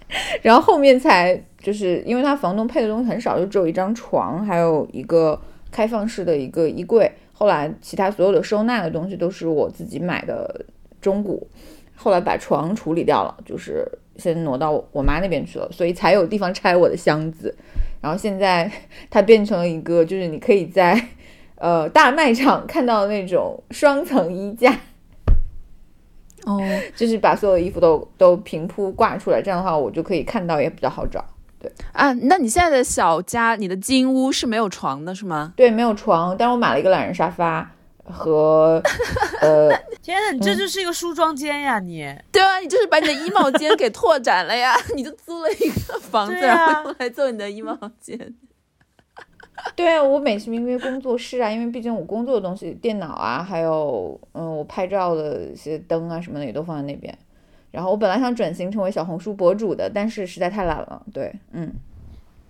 [0.43, 7.11] ”然后后面才就是因为他房东配的东西很少，就只有一张床，还有一个开放式的一个衣柜。
[7.33, 10.65] 后来其他所有的收纳的东西都是我自己买的
[11.01, 11.49] 中古，
[11.95, 17.55] 后来把床处理掉了，就是先挪到我妈那边去了，所以才有地方拆我的箱子。
[18.01, 18.71] 然后现在
[19.09, 21.09] 它变成了一个，就是你可以在
[21.57, 24.79] 呃大卖场看到那种双层衣架，
[26.45, 26.61] 哦，
[26.95, 31.25] 就是把所有的衣服都都平铺挂出来，这样的话我就可以看到，也比较好找。
[31.59, 35.55] 对啊，那你现在的小家，你的金屋是没有床的是吗？
[35.57, 37.74] 对，没有床，但是我买了一个懒人沙发
[38.05, 38.83] 和
[39.41, 39.71] 呃，
[40.03, 42.07] 天呐，你这就是一个梳妆间呀你！
[42.31, 48.19] 对啊，你就是把你的衣帽间给拓展了呀， 你就租了一个房子，啊然后用来做你的衣帽间。
[49.77, 57.17] 对啊，我美其名曰工作室啊，因为毕竟我工作的东西，电脑啊，还有嗯，我拍照的一些灯啊什么的也都放在那边。
[57.71, 61.03] 然后我本来想转型成为小红书博主的，但是实在太懒了。
[61.13, 61.73] 对，嗯，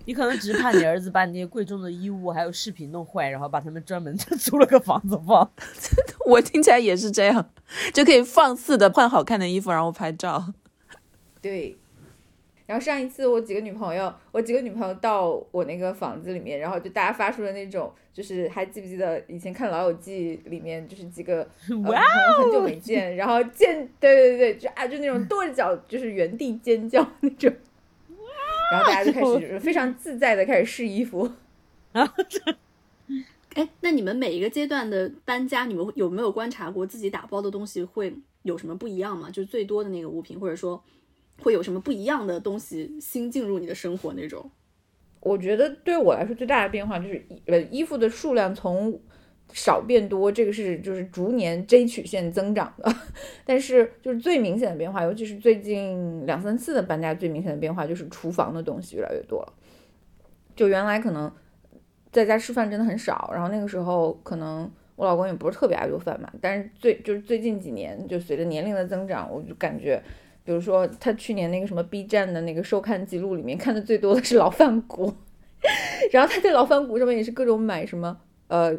[0.07, 5.51] 你可能只是怕你儿子把你那些贵重的衣物还有饰品弄坏，然后把他们专门 租了个房子放。
[6.27, 7.51] 我听起来也是这样，
[7.93, 10.53] 就可以放肆的换好看的衣服，然后拍照。
[11.40, 11.77] 对。
[12.67, 27.53] 然后上一次我几个女朋友，我几个女朋友到我那个房子里面，然后就大家发出了那种，就是还记不记得以前看《老友记》里面，就是几个呃女朋哇友很久没见，然后见，对对对，就啊就那种跺着脚，就是原地尖叫那种。
[28.75, 31.31] 然后大家就开始非常自在的开始试衣服。
[31.93, 32.41] 然 后这
[33.55, 39.31] 哎，那你们每一个阶段的搬家，你们有没有观察过自己打包的东西会有什么不一样吗？
[39.31, 40.83] 就是最多的那个物品，或者说
[41.39, 44.51] 会有什么不一样的东西新进入你的生活那种？
[45.21, 49.01] 我觉得对我来说最大的变化就是衣呃衣服的数量从
[49.55, 52.95] 少变多，这个是就是逐年 J 曲线增长的。
[53.47, 59.53] 但是就是最明显的变化，尤其是最近两三次的搬家，最明显的变化就是厨房的东西越来越多了。
[60.57, 61.33] 就原来可能
[62.11, 70.03] 在家吃饭真的很少，然后那个时候可能我老公也不是特别爱做饭嘛，但是最就是最近几年，就随着年龄的增长，我就感觉。
[70.47, 75.11] 比如说，他去年那个什么 B 站的那个收看记录里面看的最多的是老饭骨，
[76.12, 78.14] 然后他在老饭骨上面也是各种买什么
[78.49, 78.79] 呃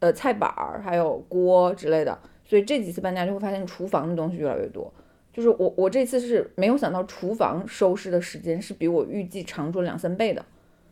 [0.00, 4.92] 呃菜板儿，还有锅之类的，所以这几次搬家就会发现厨房的东西越来越多。
[5.32, 10.44] 就是我我这次是没有想到厨房收拾的时间是比我预计长出两三倍的，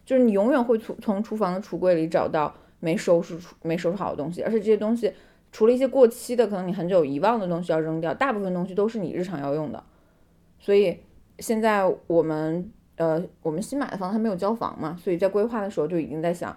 [0.04, 5.12] 就是你永远会从从厨房的橱柜里找到没收拾出没收拾好的东西，而且这些东西
[5.50, 9.82] 除了一些过期的，可能你很久遗忘的东西要扔掉，大部分东西都是你日常要用的。
[10.60, 10.96] 所以
[11.40, 16.56] 现在我们呃，我们新买的房子还没有交房嘛，所以在规划的时候就已经在想，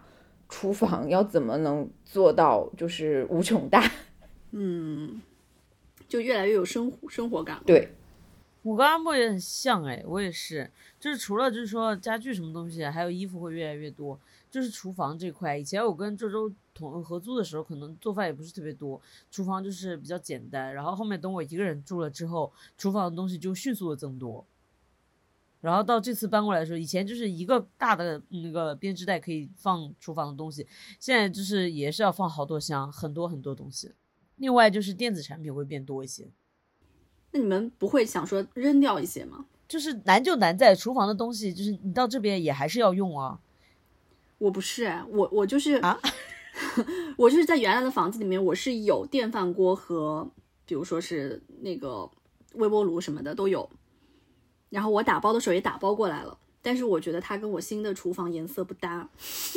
[0.50, 3.90] 厨房要怎么能做到就是无穷大。
[4.52, 5.22] 嗯，
[6.08, 7.64] 就越来越有生活生活感了。
[7.66, 7.94] 对，
[8.64, 15.56] 我跟阿莫也很像哎，我也是，就是除了就是说家具什么东西，还有衣服会越来越多，就是厨房这块。
[15.56, 20.74] 以前我跟周周同合租的时候，可能做饭也不是特别多，厨房就是比较简单。
[20.74, 24.44] 然后后面等我一个人住了之后，厨房的东西就迅速的增多。
[25.62, 30.66] 然后到这次搬过来的时候，以前就是一个大的那个编织袋可以放厨房的东西，
[31.00, 33.92] 现在就是也是要放好多箱，很多很多东西。
[34.38, 36.30] 另外就是电子产品会变多一些。
[37.32, 39.46] 那你们不会想说扔掉一些吗？
[39.68, 43.40] 就是难就难在厨房的东西，就是你到这边也还是要用啊。
[44.38, 46.00] 我不是哎，我我就是啊，
[47.18, 50.28] 我就是在原来的房子里面，我是有电饭锅和
[50.66, 52.10] 比如说是那个
[52.54, 53.70] 微波炉什么的都有，
[54.70, 59.08] 然后我打包的时候也打包过来了，但是我觉得它跟我新的厨房颜色不搭，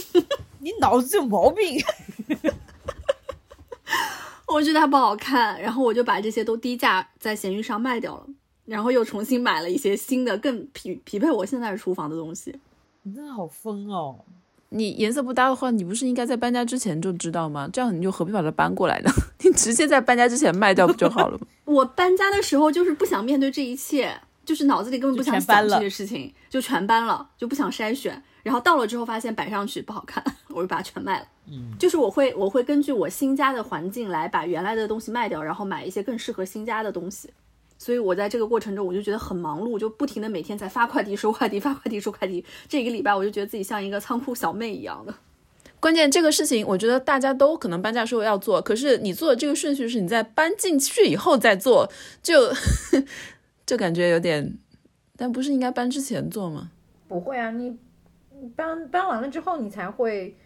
[0.60, 1.80] 你脑子有毛病。
[4.48, 8.26] 我觉得它不好看，然后我就把这些都低价在闲鱼上卖掉了，
[8.66, 12.54] 然后又重新买了一些新的更匹匹配我现在厨房的东西。
[13.02, 14.20] 你真的好疯哦！
[14.68, 17.68] 你颜色不搭的话，你不是应该在搬家之前就知道吗？
[17.72, 19.10] 这样你就何必把它搬过来呢？
[19.40, 21.46] 你直接在搬家之前卖掉不就好了吗？
[21.64, 28.22] 我搬家的时候就是不想面对这一切，就是脑子里根本不想想这些事情，就全搬了，就不想筛选。
[28.42, 31.26] 然后到了之后发现摆上去不好看， 我就把它全卖了。
[31.48, 37.30] 嗯，就是我会我会根据我新家的环境来把原来的东西卖掉，然后买一些更适合新家的东西。
[37.78, 42.44] 所以我在这个过程中我就觉得很忙碌，就不停的每天在发快递、收快递、发快递、收快递。
[42.68, 45.14] 这一个礼拜我就觉得自己像一个仓库小妹一样的。
[45.80, 51.90] 关键这个事情，我觉得大家都可能搬家时候要做，可是你做的这个顺序是你在搬进去以后再做，
[52.22, 52.52] 就
[53.64, 54.58] 就感觉有点，
[55.16, 56.70] 但不是应该搬之前做吗？
[57.08, 57.76] 不会啊，你
[58.56, 60.36] 搬搬完了之后，你才会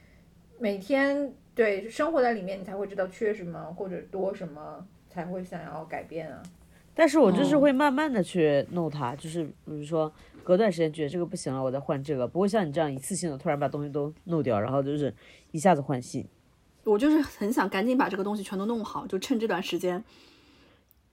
[0.59, 6.42] 每天对生活在里面，你才会知道缺什么或者多什么，才会想要改变啊。
[6.94, 15.14] 但是我就是会慢慢的去弄它，就是比如说隔段时间觉得这个不行了，我再换这个，不会像你这样一次性的突然把东西都弄掉，然后就是
[15.52, 16.26] 一下子换新。
[16.85, 20.02] 我就是很想赶紧把这个东西全都弄好，就趁这段时间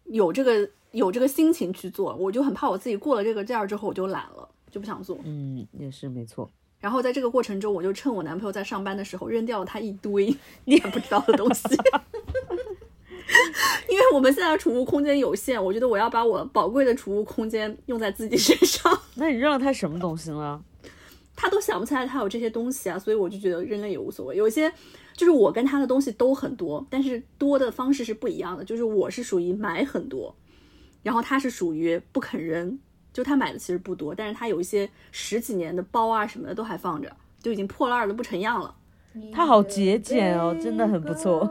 [0.05, 5.17] 有这个有这个心情去做，我就很怕我自己过了这个劲儿之后我就懒了，就不想做。
[5.25, 6.49] 嗯，也是没错。
[6.79, 11.63] 然后在这个过程中，我就趁我男朋友在上班的时候扔掉了他一堆你也不知道的东西。
[13.89, 18.91] 因为我们现在储物空间有限，我觉得我要把我宝贵的储物空间用在自己身上。
[19.15, 20.61] 那你扔了他什么东西呢？
[21.35, 24.35] 他都想不起来他有这些东西啊，所以我就觉得扔了也无所谓。
[24.35, 24.71] 有一些
[25.15, 28.63] 就是我跟他的东西都很多，但是多的方式是不一样的。
[28.63, 30.35] 就是我是属于买很多，
[31.03, 32.79] 然后他是属于不肯扔。
[33.11, 38.73] 就他买的其实不多，但是他有一些十几年的包啊什么的都还放着，就已经破烂的不成样了。
[39.31, 41.47] 他好节俭哦，真的很不错。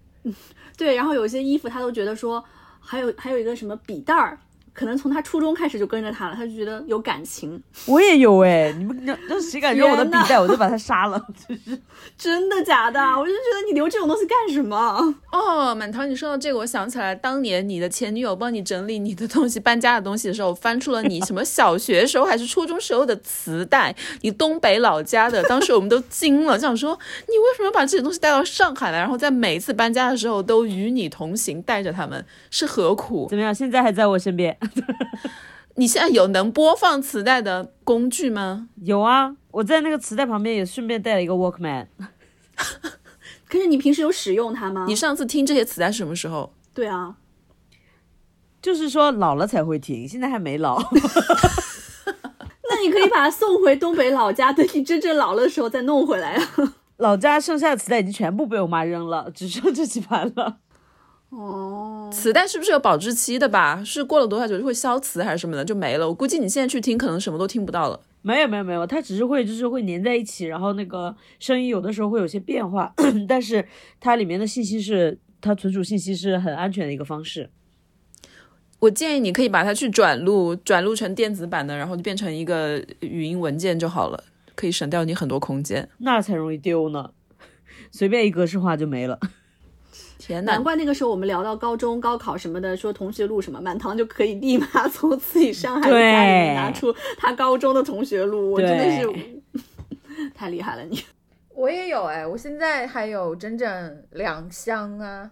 [0.76, 2.44] 对，然后有些衣服他都觉得说，
[2.80, 4.38] 还有还有一个什么笔袋儿。
[4.74, 7.62] 可能从他初中开始就跟着他了，他就觉得有感情。
[7.86, 11.24] 我也有哎，你们那那 谁敢扔我的笔袋，我就把他杀了。
[11.48, 11.80] 就是
[12.18, 13.00] 真的假的？
[13.00, 15.14] 我就觉得你留这种东西干什么？
[15.30, 33.28] 哦，满堂，你说到这个，我想起来当年你的前女友帮你整理你的东西、搬家的东西的时候，翻出了你什么小学时候还是初中时候的磁带，你东北老家的，当时我们都惊了，想说你为什么把这些东西带到上海来，然后在每一次搬家的时候都与你同行，带着他们是何苦？
[33.30, 33.54] 怎么样？
[33.54, 34.56] 现在还在我身边。
[35.76, 38.68] 你现在有能播放磁带的工具吗？
[38.82, 41.86] 有啊，我在那个磁带旁边也顺便带了一个 Walkman。
[43.48, 44.84] 可是你平时有使用它吗？
[44.86, 46.52] 你上次听这些磁带是什么时候？
[46.72, 47.16] 对啊，
[48.62, 50.80] 就是说老了才会听，现在还没老。
[52.70, 56.74] 那你可以把它送回东北老家，等你真正老了的时候再弄回来啊。
[56.98, 60.58] 老家剩下的磁带已经全部被我妈扔了，只剩这几盘了。
[61.36, 63.82] 哦，磁带是不是有保质期的吧？
[63.84, 66.08] 是过了多少久就会消磁还是什么的就没了？
[66.08, 68.00] 我估计你现在去听，可能什么都听不到了。
[68.22, 72.94] 没有没有没有，它只是会就是会粘在一起，然后那个声音有的时候会有些变化，
[73.28, 73.66] 但是
[74.00, 77.50] 它里面的信息是它存储信息是很安全的一个方式。
[78.80, 85.88] 我建议你可以把它去转录，转录成电子版的，然后就变成一个语音文件就好了，可以省掉你很多空间。
[85.98, 87.10] 那才容易丢呢，
[87.92, 89.18] 随便一格式化就没了。
[90.26, 99.06] 天呐，难怪那个时候我们聊到高中高考什么的，说同学录什么，满堂就可以立马从自己上海的家里面拿出他高中的同学录，我真的是
[100.34, 100.98] 太厉害了你。
[101.50, 105.30] 我也有哎，我现在还有整整两箱啊。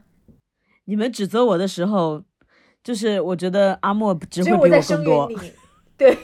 [0.85, 2.22] 你们指责我的时候，
[2.85, 5.31] 就是我觉得阿莫只会比我更多。
[5.96, 6.14] 对。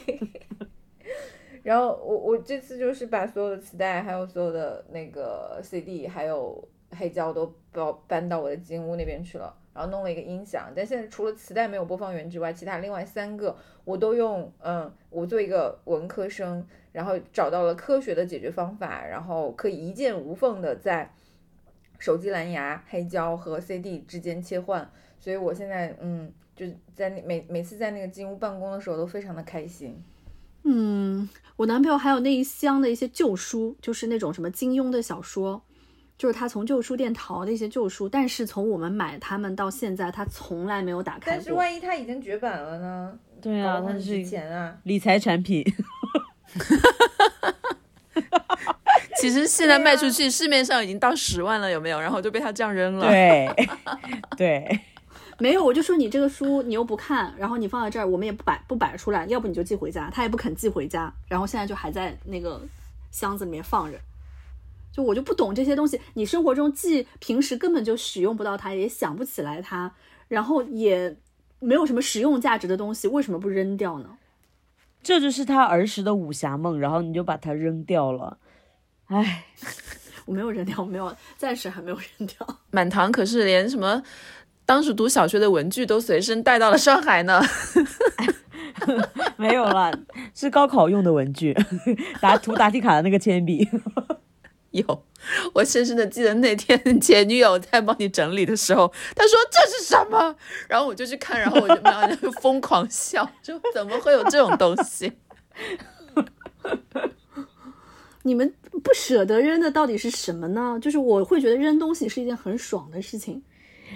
[1.64, 6.68] 然后我我这次就是把所有的磁带，还有所有的那个 CD，还有。
[6.91, 10.72] 黑胶都搬搬到我的金屋那边去了，然后弄了一个音响。
[10.74, 21.12] 但现在除了磁带没有播放源之外，其他另外三个我都用，嗯，我做一个文科生，然后找到了科学的解决方法，然后可以一键无缝的在
[21.99, 24.91] 手机蓝牙、黑胶和 CD 之间切换。
[25.20, 30.03] 所以我现在，嗯，就在那每每次在那个金屋办公的时候都非常的开心。
[30.64, 35.62] 嗯，我男朋友还有那一箱的一些旧书，就是那种什么金庸的小说。
[36.18, 41.32] 就是他从旧书店淘的一些旧书，但是从我们买他们到现在，他从来没有打开过。
[41.36, 43.18] 但是万一他已经绝版了呢？
[43.40, 44.76] 对啊，搞得很值它是钱啊。
[44.82, 45.64] 理财产品。
[49.20, 52.00] 其实现在卖出去，市面上已经到十万了，有没有？
[52.00, 53.06] 然后就被他这样扔了。
[53.10, 53.48] 对
[54.36, 54.80] 对，
[55.38, 62.60] 没有，我就说你这个书你又不看，然后你放在这儿，我们也不摆不摆出来，要不你就寄回家，他也不肯寄回家，然后现在就还在那个
[63.10, 63.98] 箱子里面放着。
[64.99, 69.94] 就我就不懂这些东西，你生活中既平时根本就使用不到它，也想不起来它，
[70.26, 71.16] 然后也
[71.61, 74.18] 没有什么实用价值的东西，为什么不扔掉呢？
[75.01, 78.38] 这就是他儿时的武侠梦，然后你就把它扔掉了。
[79.07, 79.44] 唉，
[80.26, 82.59] 我没有扔掉，我没有，暂时还没有扔掉。
[82.72, 84.03] 满堂可是连什么
[84.66, 87.40] 当时读小学的文具都随身带到了上海呢。
[89.38, 89.96] 没有了，
[90.34, 91.57] 是高考用的文具，
[92.20, 93.68] 答涂答题卡的那个铅笔。
[94.70, 95.04] 有，
[95.54, 100.36] 我深深的记得那天 前女友在帮你整理的时候，她说这是什么，
[100.68, 105.12] 然后我就去看，然后我就然后就疯狂笑，就怎么会有这种东西？
[108.24, 108.52] 你们
[108.84, 110.78] 不舍得扔的到底是什么呢？
[110.82, 113.42] 就是我会觉得扔东西是一件很爽的事情，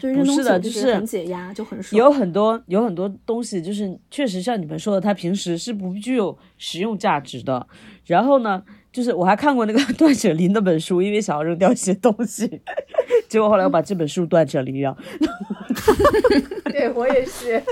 [0.00, 1.98] 就是扔不东西我是的就是很解压，就很爽。
[1.98, 7.68] 有很多有很多东西，就是确实像你们说的，它平时是不具有实用价值的。
[8.06, 8.62] 然后呢，
[8.93, 12.61] 就是我还看过那个断舍离那本书，因为想要扔掉一些东西，
[13.28, 14.97] 结果后来我把这本书断舍离了。
[16.70, 17.62] 对我也是，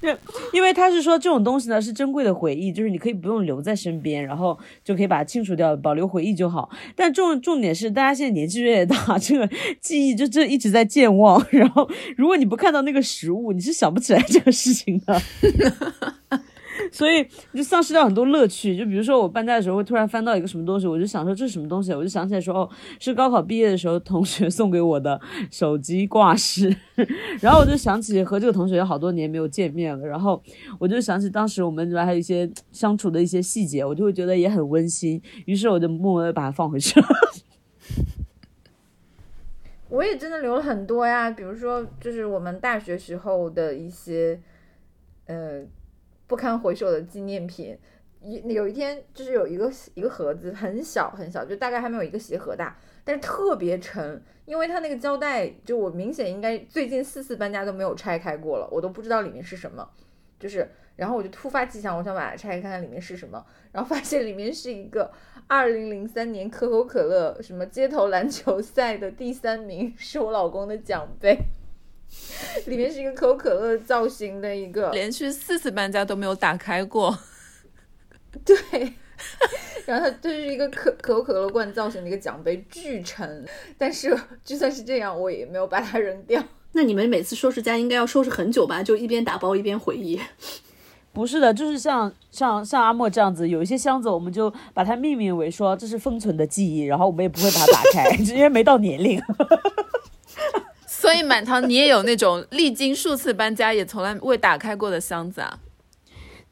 [0.00, 0.08] 就
[0.52, 6.70] 因为他是说这种东西呢是珍贵的回忆，就是你可以不用留在身边，然后就可以把它清除掉，保留回忆就好。
[6.94, 9.48] 但重重点是，大家现在年纪越来越大，这个
[9.80, 11.44] 记忆就这一直在健忘。
[11.50, 15.20] 然后，如果你不看到那个实物，你是想不起来这个事情的。
[16.90, 18.76] 所以就丧失掉很多乐趣。
[18.76, 25.20] 就比如说我搬家的时候，会突然翻到一个什么东西，我就想说这是什么东西，我就想起来说哦，是高考毕业的时候同学送给我的
[25.50, 26.74] 手机挂饰。
[27.40, 30.42] 然后我就想起和这个同学有好多年没有见面了，然后
[30.78, 35.20] 我就想起当时我们里面还有一些相处的一些细节，我就会觉得也很温馨。
[35.46, 37.06] 于是我就默默的把它放回去了。
[39.88, 44.38] 我也真的留了很多呀，比如说就是我们大学时候的一些，
[45.26, 45.62] 呃，
[46.30, 47.76] 不堪回首的纪念品。
[48.22, 59.90] 一有一天就是有一个一个盒子，很小很小，就大概还没有一个鞋盒大，但是特别沉，因为它那个胶带，就我明显应该最近四次搬家都没有拆开过了，我都不知道里面是什么。
[60.38, 65.10] 就是，然后我就突发奇想，我想把它拆开看看里面是什么，然后发现里面是一个
[65.48, 71.36] 二零零三年可口可乐什么街头篮球赛的第三名，是我老公的奖杯。
[72.66, 77.16] 里面是一个可口可乐造型的一个，连续四次搬家都没有打开过。
[78.44, 78.56] 对，
[79.86, 83.46] 然后它就是一个可可口可乐罐造型的一个奖杯，巨沉，
[83.76, 86.42] 但是就算是这样，我也没有把它扔掉。
[86.72, 88.82] 那你们每次收拾家应该要收拾很久吧？
[88.82, 90.20] 就一边打包一边回忆。
[91.12, 99.20] 不是的，就是像像像阿莫这样子，有一些箱子我们就把它命名为说这是封存的记忆，然后我们也不会把它打开，因为没到年龄。
[101.00, 105.58] 所以满堂你也有那种历经数次搬家也从来未打开过的箱子啊？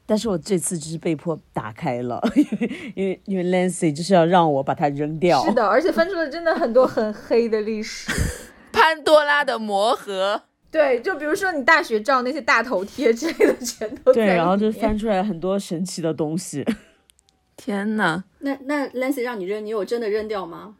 [0.07, 5.45] 但是我这次就是被迫打开了， 因为因为因为 Lancy 就是要让我把它扔掉。
[5.45, 8.11] 是的，而且翻出了真的很多很黑的历史。
[8.73, 10.41] 潘多拉的魔盒，
[10.71, 16.65] 对，就比如说你大学照那些大头贴之类的，全都在对，然后就翻出来很多神奇的东西。
[17.55, 20.73] 天呐，那那 Lancy 让你扔，你有真的扔掉吗？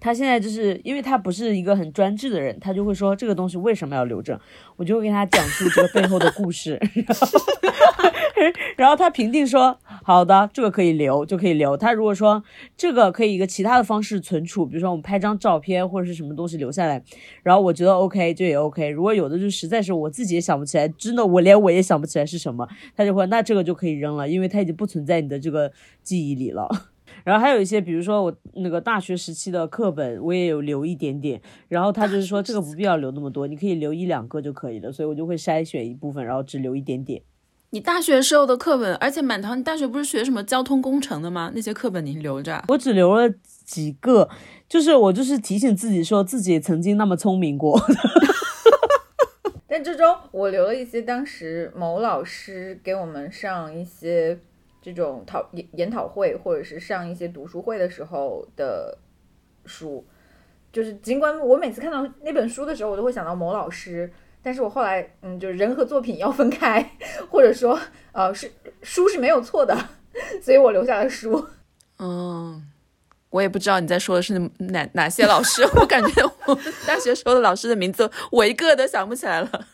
[0.00, 4.40] 他现在就是因为他不是一个很专制的人，他就会说这个东西为什么要留着，
[4.76, 7.28] 我就会跟他讲述这个背后的故事， 然后
[8.76, 11.76] 然后他评定说好的，这个可以留就可以留。
[11.76, 12.42] 他如果说
[12.76, 17.02] 这个可以一个其他的方式存储，比如说我们拍张照片或者是什么东西留下来，
[17.42, 18.88] 然后我觉得 OK 就也 OK。
[18.88, 25.70] 如果有的就实在是我自己也想不起来，真的我连我也想不起来是什么，他就会那这个就可以扔了，因为它已经不存在你的这个
[26.02, 26.66] 记忆里了。
[27.24, 31.40] 然后还有一些，比如说我那个大学时期的课本，我也有留一点点。
[31.68, 34.92] 然后他就是说这个不必要留那么多，你可以留一两个就可以了。
[34.92, 37.22] 所以我就会筛选一部分，然后只留一点点。
[37.72, 41.52] 你大学时候的课本，而且满堂，你大学不是学什么交通工程的吗？
[41.54, 42.64] 那些课本你留着啊？
[42.66, 43.32] 我只留了
[43.64, 44.28] 几个，
[44.68, 47.80] 就是我就是提醒自己说自己曾经那么聪明过。
[49.68, 54.36] 但最终我留了一些当时某老师给我们上一些
[54.82, 58.96] 这种讨研研讨会，或者是上一些读书会的时候的
[59.66, 60.04] 书。
[60.72, 64.08] 就是尽管我每次看到那本书的时候，我都会想到某老师，
[64.40, 66.92] 但是我后来嗯，就是人和作品要分开，
[67.28, 67.78] 或者说
[68.12, 68.50] 呃是
[68.80, 69.76] 书是没有错的，
[70.40, 71.44] 所以我留下了书。
[71.98, 72.62] 嗯，
[73.30, 76.54] 我也不知道你在说的是哪哪些老师，我感觉我
[76.86, 79.66] 大学时候的老师的名字，我一个都想不起来了。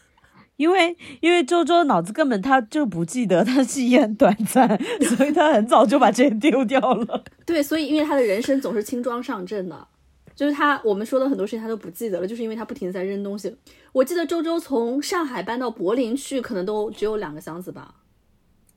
[0.57, 4.68] 因为因为周周脑子根本他就不记得，他记忆很短暂，
[5.16, 7.24] 所以他很早就把这些丢掉了。
[7.44, 9.86] 对，所以因为他的人生总是轻装上阵的，
[10.34, 13.54] 就是他我们说的很多事情他都不记得了，就是因为他不停地在扔东西。
[13.92, 17.94] 我记得周周从上海搬到柏林去，可能都只有两个箱子吧。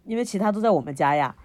[0.05, 1.36] 因为其他都在我们家呀。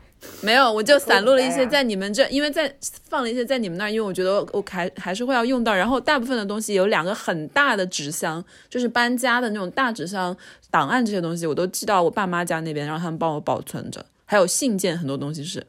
[0.40, 2.74] 没有，我就散落了一些在你们这，因为在
[3.08, 5.74] 放了一些在你们那儿，因为我觉得我还还是会要用到。
[5.74, 10.36] 然后大部分的东西有两个很大的纸箱，就是搬家的那种大纸箱，
[10.70, 14.04] 档案这些东西我都寄到我爸妈家那边，让他们帮我保存着。
[14.26, 15.66] 还有信件，很多东西是。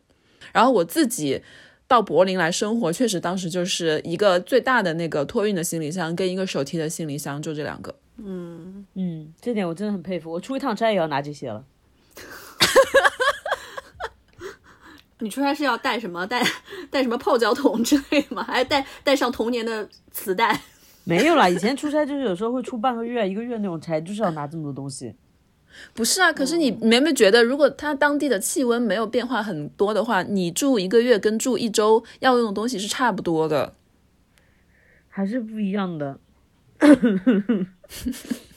[0.52, 1.42] 然后我自己
[1.88, 7.96] 到柏林来生活，确实当时就是一个最大的那个托运的行李箱跟一个手提的行李箱，就这两个。
[8.18, 10.32] 嗯，嗯，这点我真的很佩服。
[10.32, 11.64] 我出一趟差也要拿这些了。
[15.26, 16.24] 你出差是要带什么？
[16.28, 16.46] 带
[16.92, 18.44] 带什么泡脚桶之类的吗？
[18.44, 20.62] 还带带上童年的磁带？
[21.04, 25.16] 没有啦，以前出差就是有时候会出半个月、一个月那种差，就是要拿这么多东西。
[25.96, 33.74] 不是啊，可是你没没觉得，如果他当地的气温没有变化很多的话，你住一个月跟住一周要用的东西是差不多的。
[35.10, 36.20] 还是不一样的。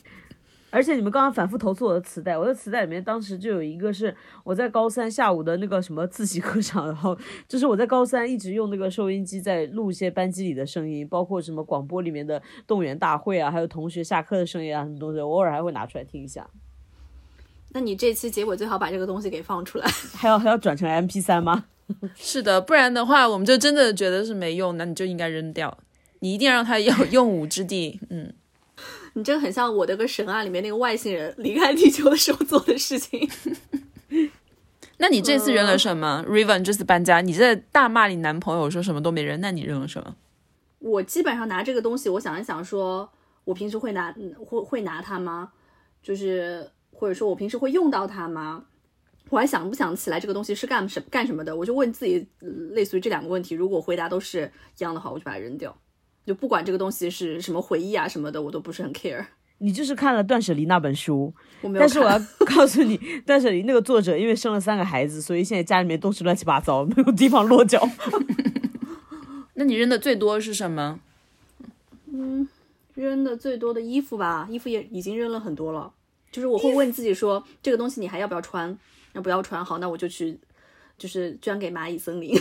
[0.71, 4.15] 而且你们刚刚反复投诉我的磁带，我的磁带里面当时就有一个是
[4.45, 7.17] 我在高三下午的那个什么自习课上，然后
[7.49, 16.47] 就是我在高三一直用那个收音机在录一些班级里的声音，包括什么广播里面的动员大会啊，还有同学下课的声音啊，什么东西，偶尔还会拿出来听一下。
[17.73, 19.87] 那你这期结尾最好把这个东西给放出来。
[20.15, 21.65] 还要还要转成 M P 三吗？
[22.15, 25.79] 是的，不然的话我们就真的觉得是没用，那你就应该扔掉。
[26.21, 28.01] 你一定要让它有 用武之地。
[28.11, 28.35] 嗯。
[29.19, 33.29] 你这个很像我的个神啊里面那个外星人离开地球的时候做的事情。
[34.99, 40.15] 那你这次扔了什么？Riven 这次搬家，你在大骂你男朋友说什么都没扔，那你扔了什么？
[40.79, 43.11] 我基本上拿这个东西，我想一想，说
[43.45, 44.15] 我平时会拿
[44.45, 45.51] 会会拿它吗？
[46.01, 48.67] 就是或者说我平时会用到它吗？
[49.31, 51.57] 我还想不想起来这个东西是干什干什么的？
[51.57, 52.25] 我就问自己
[52.71, 55.77] 类似于这两个问题，如果回答都是一样的话，我就把它扔掉。
[56.29, 59.25] 就不管这个东西是什么回忆啊什么的，我都不是很 care。
[59.61, 61.81] 你就是看了《断舍离》那本书，我没有。
[61.81, 62.21] 但是我要
[62.55, 67.89] 告诉你，《断舍离》那个作者因为生了三个孩子，所以现在家里面东西乱七八糟，没有地方落脚。
[69.55, 71.01] 那你扔的最多是什么？
[72.13, 72.47] 嗯，
[72.95, 75.91] 扔的最多的衣服吧，衣服也已经扔了很多了。
[76.31, 78.79] 就是我会问自己说，这个东西你还要不要穿？
[79.15, 79.65] 要不要穿？
[79.65, 80.39] 好，那我就去，
[80.99, 82.39] 就是捐给蚂蚁森林。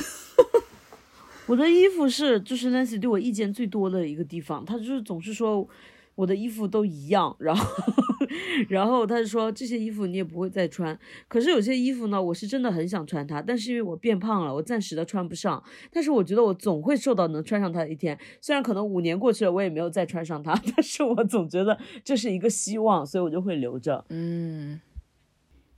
[1.47, 5.67] 我的衣服是，就是 Nancy 对我意见最多的一个地方，他就是总是说
[6.15, 7.65] 我的衣服都一样，然后，
[8.67, 10.97] 然后他就说这些衣服你也不会再穿。
[11.29, 15.63] 可是有些衣服呢，我是真的很想穿它，但是因为我变胖了，我暂时的穿不上。
[15.89, 24.03] 但是我觉得我总会瘦到能穿上它的一天，虽然可能五年过去了，我也没有再穿上它，但是我总觉得这是一个希望，所以我就会留着。
[24.09, 24.81] 嗯，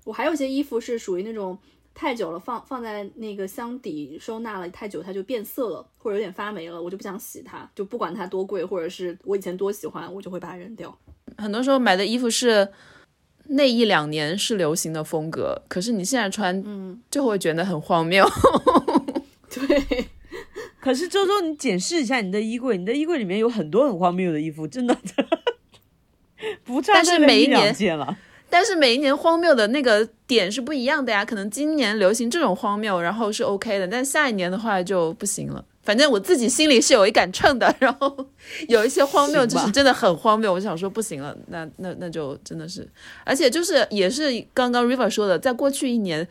[0.05, 1.59] 我还有些衣服是属于那种。
[1.99, 10.97] 太久了，放放在那个箱底收纳了太久，它就变色了，或者有点发霉了，我就不想洗它，就不管它多贵，或者是我以前多喜欢，我就会把它扔掉。
[11.37, 12.69] 很多时候买的衣服是
[13.47, 18.25] 那一两年是流行的风格，可是你现在穿，嗯，就会觉得很荒谬。
[19.51, 20.07] 对，
[20.79, 24.97] 可是周周，你检视一下你的衣柜，你的衣柜里面有很多很荒谬的衣服，真的，
[26.63, 28.17] 不差这一两件了。
[28.49, 35.63] 但是每一年荒谬的那个点是不一样的呀，可能今年流行这种荒谬，然后是 OK 的，但下一年的话就不行了。
[35.83, 38.27] 反正我自己心里是有一杆秤的，然后
[38.67, 42.87] 有一些荒谬就是真的很荒谬，我就想说不行了，那那那就真的是，
[43.23, 46.27] 而且就是也是刚刚 River 说的，在过去一年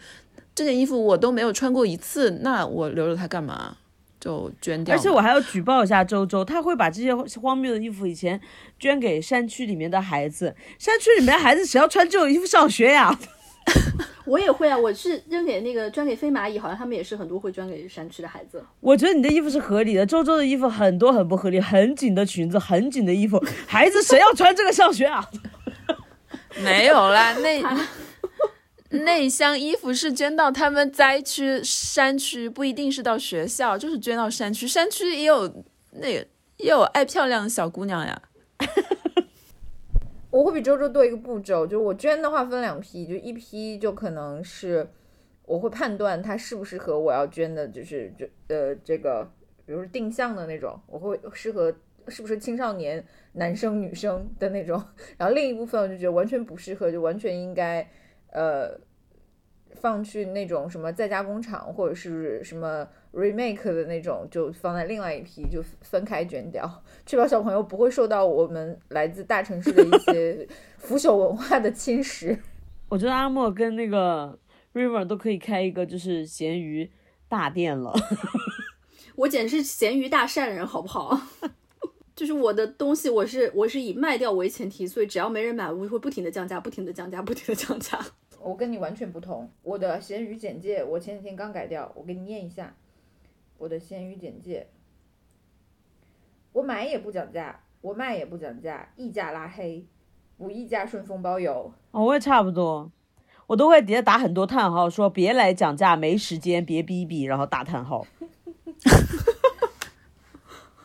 [0.55, 3.77] 这件衣服我都没有穿过一次，那我留着它干嘛？
[4.21, 4.95] 就捐掉。
[4.95, 8.41] 而且我还要举报一下周周，他会把这些荒谬的衣服以前
[8.79, 10.55] 捐给山区里面的孩子。
[10.79, 13.19] 山区里面的孩子谁要穿这种衣服上学呀？
[14.25, 18.65] 我也会啊，我是扔给那个捐给飞蚂蚁，好像他们也是很多会捐给山区的孩子。
[18.81, 25.25] 我觉得你的衣服是合理的，周周的衣服很多很不合理，很紧的裙子，很紧的衣服，孩子谁要穿这个上学啊？
[26.65, 27.63] 没有啦，那。
[29.05, 34.67] 那箱衣服是捐到他们灾区山区，不一定是到学校，就是捐到山区。
[34.67, 35.47] 山区也有
[35.91, 36.27] 那个
[36.57, 38.23] 也有爱漂亮的小姑娘呀。
[40.31, 44.89] 我会比周周多一个步骤，就是我捐的话分两批，就一批就可能是
[45.45, 49.31] 我会判断它适不适合我要捐的，就是就呃这个，
[49.67, 51.71] 比如说定向的那种，我会适合
[52.09, 54.83] 是不是青少年男生女生的那种。
[55.19, 57.87] 然后另一部分我就觉得完全不适合，就完全应该。
[58.33, 58.79] 呃，
[59.81, 72.39] 放去那种什么在家工厂或者是什么 remake 的那种，就放在另外一批，就分开卷掉， 确保小朋友不会受到我们来自大城市的一些腐朽文化的侵蚀。
[72.89, 74.39] 我觉得阿莫跟那个
[74.73, 76.91] River 都可以开一个就是咸鱼
[77.29, 77.93] 大店了。
[79.17, 81.21] 我简直是咸鱼大善人，好不好？
[82.19, 87.97] 就是我的东西，我是我是以卖掉为前提，所以只要没人买，我就会不停的降价，不停的降价，不停的降价。
[88.41, 92.75] 我跟你完全不同，我的闲鱼简介我前几天刚改掉，我给你念一下
[93.57, 94.67] 我的闲鱼简介。
[96.51, 99.87] 我买也不讲价，我卖也不讲价，溢价拉黑，
[100.37, 101.73] 不溢价顺丰包邮。
[101.93, 102.91] 哦，我也差不多，
[103.47, 108.05] 我都会底下打很多叹号，说别来讲价，没时间，别逼逼，然后打叹号。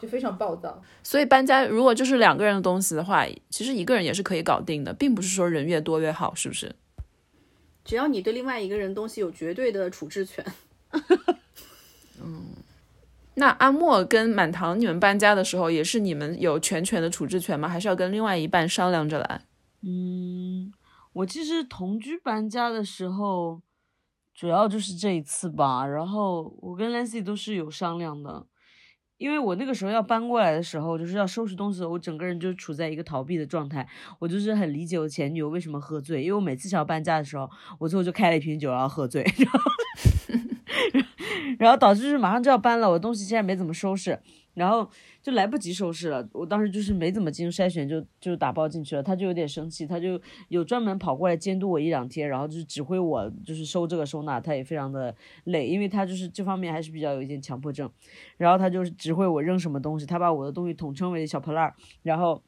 [0.03, 6.75] 就非常暴躁，所以搬家如果就是两个人的东西的话，其实一个人也是可以搞定的，并不是说人越多越好，是不是？
[7.85, 10.45] 只要你对另外一个人东西有绝对的处置权。
[12.21, 12.47] 嗯，
[13.35, 17.69] 那阿莫跟满堂你们搬家的时候，也是你们有全权的处置权吗？
[17.69, 19.41] 还是要跟另外一半商量着来？
[19.83, 20.73] 嗯，
[21.13, 23.61] 我其实同居搬家的时候，
[24.33, 25.87] 主要就是这一次吧。
[25.87, 28.45] 然后我跟 Lancy 都是有商量的。
[29.23, 33.87] 因为我那个时候要搬过来的时候，就是要收拾东西，我整个人就处在一个逃避的状态。
[34.19, 37.49] 我就是很理解我前女友为什么喝醉，因为我每次想要搬家的时候，
[37.79, 39.59] 我最后就开了一瓶酒然后喝醉，然后，
[41.63, 44.19] 然后导致就是马上就要搬了，我东西现在没怎么收拾。
[44.53, 44.87] 然后
[45.21, 49.01] 就来不及收拾了，我当时就是没怎么进行筛选，就就打包进去了。
[49.01, 57.89] 他就有点生气，他就有专门跑过来监督我一两天，然后就是指挥我就是收这个收纳，他也非常的累，因为他就是这方面还是比较有一点强迫症。
[58.37, 62.43] 然后他就是指挥我扔什么东西，他把我的东西统称为小破烂儿，然后。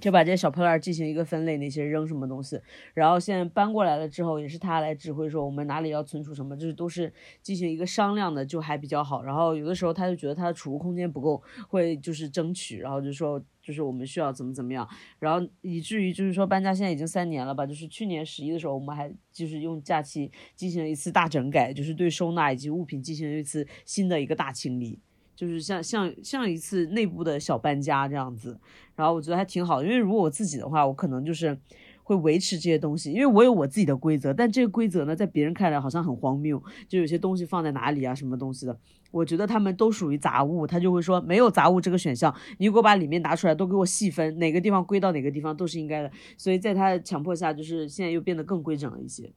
[0.00, 2.60] 就把这些小破烂进行一个分类，那些扔什么东西，
[2.94, 7.12] 然后现在搬过来了之后，也是他来指挥说我们哪里要存储什么，就是都是
[7.42, 9.22] 进行一个商量的，就还比较好。
[9.22, 25.00] 然后有的时候他就觉得他的储物空间不够，会就是争取，然后就说就是我们需要怎么怎么样，然后以至于就是说搬家现在已经三年了吧，就是去年十一的时候，我们还就是用假期进行了一次大整改，就是对收纳以及物品进行了一次新的一个大清理。
[25.42, 28.56] 就是像像像一次内部的小搬家这样子，
[28.94, 31.58] 然后我觉得还挺好，因为如果我自己的话，我可能就是
[32.04, 38.78] 会维持这些东西，因为我有我自己的规则，但这个规则呢，在别人看来好像很荒谬，就有些东西放在哪里啊，什么东西的，
[39.10, 49.32] 我觉得他们都属于杂物，他就会说没有杂物这个选项，你给我把里面拿出来都给我细分，哪个地方归到哪个地方都是应该的，所以在他的强迫下，就是现在又变得更规整了一些，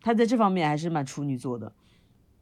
[0.00, 1.74] 他在这方面还是蛮处女座的。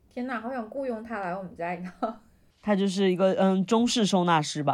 [0.09, 2.21] 天呐，好想雇佣他来我们家一趟。
[2.63, 4.73] 他就是一个嗯中式收纳师吧，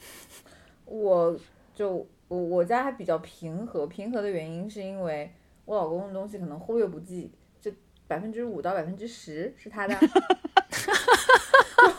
[0.86, 1.38] 我
[1.74, 5.30] 就我我家还比较平和，平和的原因是因为
[5.66, 7.30] 我老公的东西可能忽略不计，
[7.60, 7.70] 就
[8.08, 9.94] 百分之五到百分之十是他的，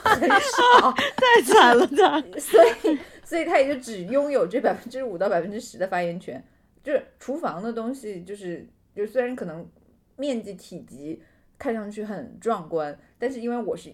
[0.04, 6.44] 很少， 太惨了他，所以所以他也就只拥有这百分之五到百分之十的发言权，
[6.84, 9.70] 就是厨房的东西，就是就虽然可能
[10.16, 11.22] 面积体积
[11.60, 13.94] 看上去很壮观，但是因为我是。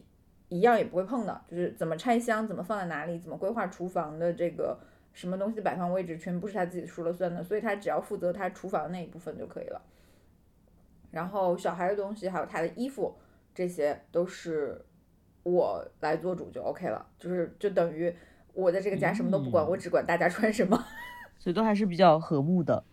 [0.53, 4.77] 一样也不会碰的，就是怎么拆箱，怎么放在哪里，怎么规划厨房的这个
[5.11, 9.81] 什么东西摆放位置，全部是他自己说了算的，所以他只要负责他厨房那一部分就可以了。
[11.09, 13.15] 然后小孩的东西还有他的衣服，
[13.55, 14.79] 这些都是
[15.41, 18.15] 我来做主就 OK 了，就是就等于
[18.53, 20.85] 我在这个家什么都不管，我只管大家穿什么，
[21.39, 22.83] 所以都还是比较和睦的。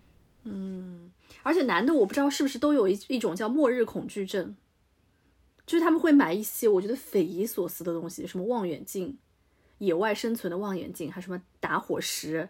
[0.45, 4.57] 嗯，而且男的我不知道是不是都有一一种叫末日恐惧症。
[5.67, 9.17] 就是他们会买一些我觉得匪夷所思的东西，什么望远镜、
[9.79, 12.49] 野外生存的望远镜，还什么打火石，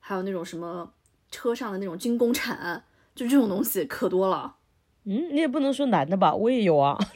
[0.00, 0.90] 还有那种什么
[1.30, 2.82] 车上的那种军工铲，
[3.14, 4.56] 就这种东西可多了。
[5.04, 6.98] 嗯，你也不能说男的吧，我也有啊。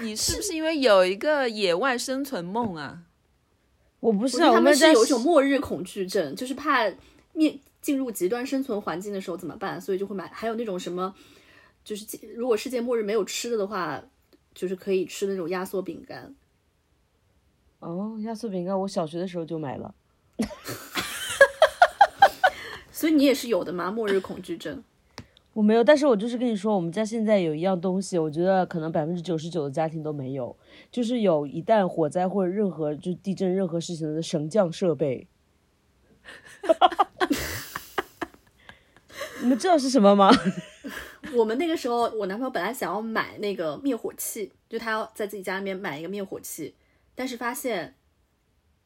[0.00, 3.02] 你是不是因为有一个野外生存梦啊？
[4.00, 6.88] 我不是，他们是有一种末日恐惧症，就是怕
[7.32, 10.28] 面进入极端生存环境的时候怎么办，所以就会买。
[10.32, 11.12] 还有那种什么。
[11.84, 14.02] 就是如果世界末日没有吃的的话，
[14.54, 16.34] 就是可以吃那种压缩饼干。
[17.80, 19.94] 哦，压缩饼干，我小学的时候就买了。
[22.90, 23.90] 所以你也是有的吗？
[23.90, 24.82] 末日恐惧症？
[25.52, 30.56] 我没有，但是我就是跟你说，我们家现在有一样东西，我觉得可能百分之九十九的家庭都没有，
[30.90, 35.26] 就是有一旦火灾或者任何就地震任何事情的绳降设备。
[39.42, 40.30] 你们知道是什么吗？
[41.34, 46.74] 我们那个时候，我男朋友本来想要买那个灭火器，就他要在自己家里面买一个灭火器，
[47.14, 47.94] 但是发现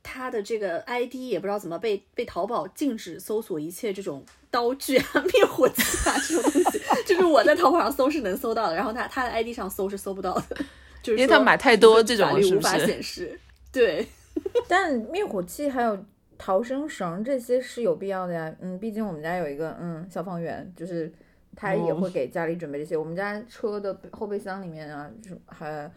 [0.03, 10.57] 他的这个 ID 也不知道怎么被被淘宝禁止搜索一切这种刀具啊、 灭火器啊这种东西，就是我在淘宝上搜是能搜到的，然后他他的 ID 上搜是搜不到的，
[11.03, 13.39] 就是因为他买太多这种法律无法显示。
[13.71, 14.07] 对，
[14.67, 15.99] 但灭火器还有
[16.39, 18.55] 逃生绳这些是有必要的呀。
[18.61, 21.13] 嗯，毕竟我们家有一个嗯消防员，就是
[21.61, 22.97] 他也会给家里准备这些。
[22.97, 25.91] 我们家车的后备箱里面啊，就是还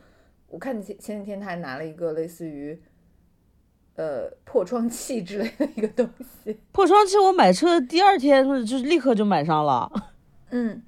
[0.48, 2.82] 我看前前几天他还拿了一个类似于
[3.96, 6.10] 呃破窗器之类的一个东
[6.44, 6.60] 西。
[6.74, 9.88] 破窗器我买车第二天就是立刻就买上了。
[10.50, 10.82] 嗯，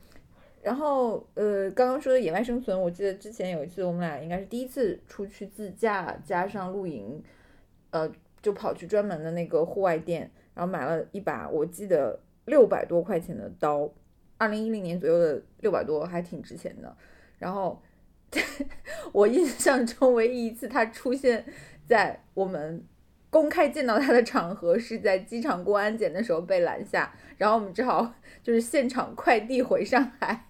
[0.63, 7.24] 然后呃，刚刚说的野外生存，我记得之前有一次我们俩应该是第一次出去自驾，加上露营，
[7.91, 8.11] 呃，
[8.41, 13.89] 就跑去专门的那个户外店，然后买了一把我记得六百多块钱的刀，
[14.43, 16.95] 二零一零年左右的六百多还挺值钱的。
[17.39, 17.81] 然后
[19.11, 21.45] 我印象中唯一一次它出现
[21.85, 22.83] 在我们
[23.29, 30.47] 公开见到他的场合是在机场过安检的时候被拦下，然后我们只好就是现场快递回上海。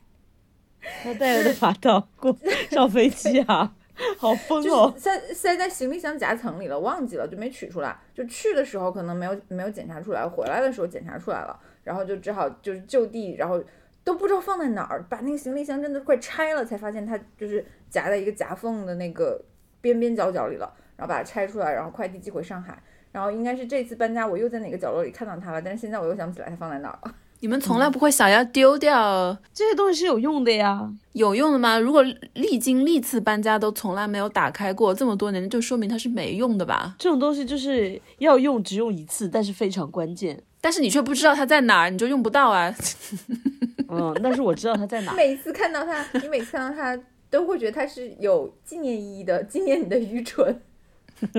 [1.01, 2.35] 他带着法刀过
[2.69, 3.73] 上飞机啊，
[4.17, 4.93] 好疯哦！
[4.97, 7.97] 塞塞在行李箱夹层里了，忘记了就没取出来。
[8.13, 13.63] 就去的时候可能没有没有检查出来，回来的时候检查出来了，然后就只好就是就地，然后
[14.03, 19.41] 都不知道放在哪儿，把那个行李箱真的快拆了，才发现它就是夹在一个夹缝的那个
[19.81, 22.81] 边边角角里了，然后把它拆出来，然后快递寄回上海。
[23.11, 27.15] 然后应该是这次搬家，我又在哪个角落里看到它了，但是现在我又想不起来它放在哪儿了。
[27.43, 30.89] 你们从来不会想要丢掉这些东西是有用的呀。
[31.11, 31.77] 有用的吗？
[31.77, 32.01] 如果
[32.35, 36.95] 历经历次搬家都从来没有打开过这么多年，就说明它是没用的吧？
[36.97, 40.41] 这种东西就是要用，只用一次，但是非常关键。
[40.61, 42.73] 但是你却不知道它在哪儿，你就用不到啊。
[43.89, 45.13] 嗯，但是我知道它在哪。
[45.13, 46.97] 每次看到它，你每次看到它
[47.29, 50.61] 都会觉得它是有纪念意义的，纪念你的愚蠢。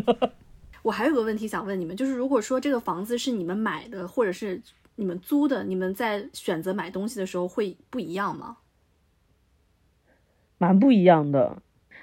[0.83, 4.61] 我还有个问题想问你们，就是如果说这个房子是你们买的，或者是
[4.97, 8.59] 你们租的，你们在选择买东西的时候会不一样吗？
[10.59, 11.59] 蛮不一样的。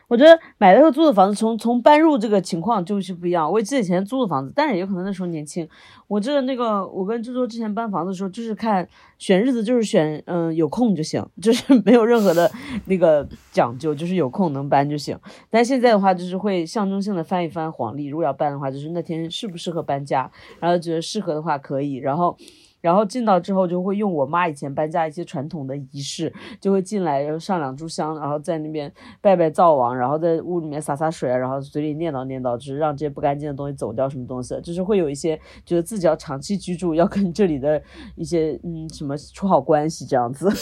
[0.07, 3.49] 我觉得买了和租的房子从从搬入这个情况就是不一样。
[3.49, 5.65] 我记得以前租的房子，但是也有可能那时候年轻。
[6.09, 8.85] 我记得那个我跟周周之前搬房子的时候，就是看
[9.17, 12.51] 选日子，就是选嗯有空就行， 就是没有任何的
[12.87, 15.17] 那个讲究，就是有空能搬就行。
[15.49, 20.29] 但现在的话，就是会象征性的翻一翻黄历，如果要搬的话，就是那天适不适合搬家，
[20.59, 22.37] 然后觉得适合的话可以，然后。
[22.81, 37.81] 然后进到之后，就会用我妈以前搬家一些传统的仪式，就会进来，然后上两炷香，然后在那边拜拜灶王，然后在屋里面洒洒水，然后嘴里念叨念叨，就是让这些不干净的东西走掉，什么东西，就是会有一些觉得自己要长期居住，要跟这里的
[38.15, 40.49] 一些嗯什么处好关系这样子。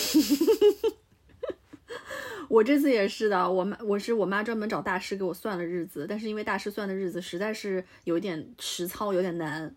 [2.50, 9.76] 我这次也是的，我妈我是我妈专门找大师给我算了日子，但是因为大师算的日子实在是有一点实操，有点难。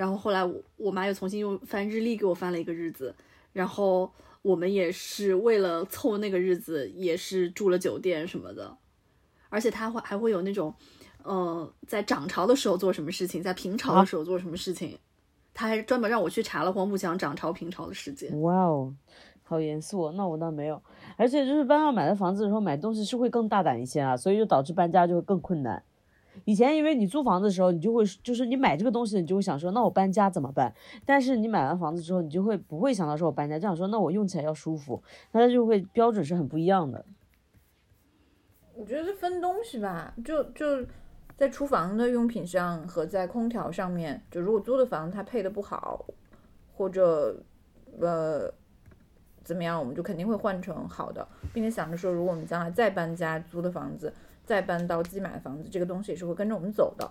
[0.00, 3.14] 然后后来我我妈又重新又翻日历给我翻了一个日子，
[3.52, 8.74] 然后我们也是为了凑那个日子，也是住了酒店什么的，
[9.50, 10.74] 而且他会还会有那种，
[11.22, 14.98] 呃，在涨潮的时候做什么事情，在平潮的时候做什么事情，
[15.52, 18.40] 他还专门让我去查了黄浦江涨潮平潮的时间。
[18.40, 18.94] 哇哦，
[19.42, 20.82] 好严肃哦，那我倒没有。
[21.18, 25.82] 而且就是搬到买的房子的时候，买东西是会更大胆一些啊，所以就导致搬家就会更困难。
[26.44, 30.74] 以前因为你租房子的时候，你就会就是你买这个东西，你就会想说，那我搬家怎么办？
[31.04, 37.04] 但是你买完房子之后，你就会不会想到说我搬家，就想说那我用起来要舒服，那它就会标准是很不一样的。
[38.74, 40.86] 我觉得分东西吧，就就
[41.36, 46.06] 在厨房的用品上和在空调上面，就如果租的房子它配的不好，
[46.74, 47.42] 或者
[48.00, 48.50] 呃
[49.44, 54.12] 怎么样，我们就肯定会换成好的，并且想着说，如果我们将来再搬家，租的房子
[54.50, 57.08] 再搬到自己买的房子，这个东西也是会跟着我们走的。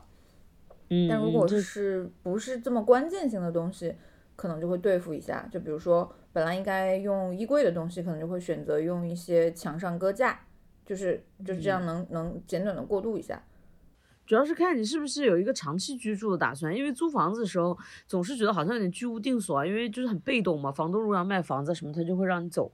[0.89, 3.95] 嗯，但如果这是不是这么关键性的东西，
[4.35, 5.47] 可能就会对付一下。
[5.49, 10.41] 就比如说，本来应该用衣柜的东西，可能就会选择用一些墙上搁架，
[10.85, 13.41] 就是就是这样能、能简短的过渡一下。
[14.27, 22.69] 主要是看你是不是有一个长期居住的打算，因为租房子的时候总是觉得好像有点居无定所啊，因为就是很被动嘛，房东如果要卖房子什么，他就会让你走，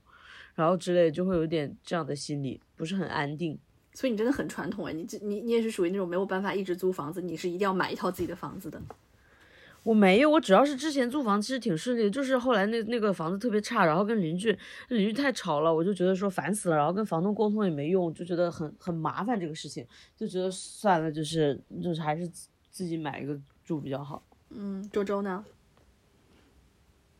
[0.56, 3.56] 然后之类就会有点这样的心理，不是很安定。
[3.96, 8.78] 所以你真的很传统哎，你这你你也是属于那种没有办法一直租房子，你是一定要买一套自己的房子的。
[9.82, 14.50] 我没有，我主要是之前租房其实挺顺利的，就是后来那那个房子特别差，然后跟邻居
[14.88, 23.34] 邻居太吵了，我就觉得说烦死了，然后跟房东沟通也没用，就觉得很很麻烦这个事情，就觉得算了，就是就是还是自自己买一个
[23.64, 24.22] 住比较好。
[24.50, 25.42] 嗯，周周呢？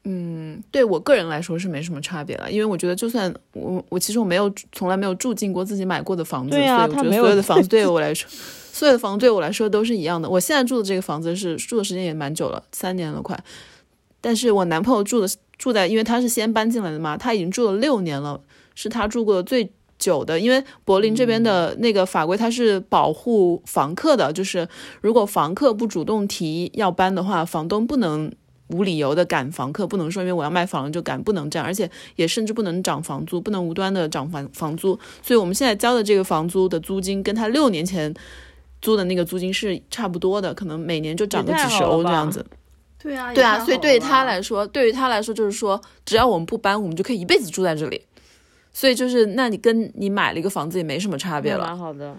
[0.09, 8.29] 嗯，对我个人来说是没什么差别了，因为我觉得就算我我其实我没有从来没有住进过自己买过的房子，对啊所以我觉得所有的房子对 我来说，
[8.73, 10.31] 所有的房子对我来说都是一样的。
[10.31, 13.37] 我现在住的这个房子是住的时间也蛮久了，三年了快。
[14.21, 15.29] 但是我男朋友住的
[15.59, 18.41] 住在，因为他是先搬进来的嘛，他已经住了六年了，
[18.77, 20.39] 是他住过的最久的。
[20.39, 24.69] 因为柏林这边的那个法规，它是保护房客的，就是
[25.01, 28.31] 如果房客不主动提要搬的话，房东不能
[28.69, 34.99] 无理由的赶房客，不能说因为我要卖房了就赶，不能这样，而且也甚至不能涨房租，不能无端的涨房房租。
[35.23, 38.13] 所以我们现在交的这个房租的租金，跟他六年前
[38.81, 42.45] 租的那个租金是差不多的，可能每年就涨个几十欧这样子。
[42.99, 44.25] 对啊，对啊，所以对于他。
[44.25, 48.03] 来说，对于他来说就是说，只要我们不搬，我们就可以一辈子住在这里。
[48.73, 51.65] 所以就是，那你跟你买了一个房子也没什么差别了。
[51.65, 52.17] 蛮好的。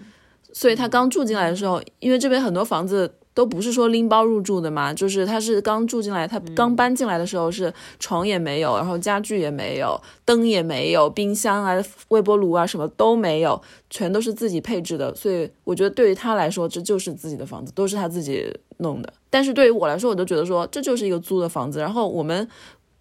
[0.52, 13.60] 所以他刚住进来的时候，因为这边很多房子都不是说拎包入住的嘛，就是他是刚住进来，他刚搬进来的时候是床也没有，然后家具也没有，灯也没有，冰箱啊、微波炉啊什么都没有，
[13.90, 15.14] 全都是自己配置的。
[15.14, 19.12] 所以我觉得对于他来说，这就是自己的房子，都是他自己弄的。
[19.30, 22.48] 但是对于我来说，我都觉得说这就是一个租的房子，然后我们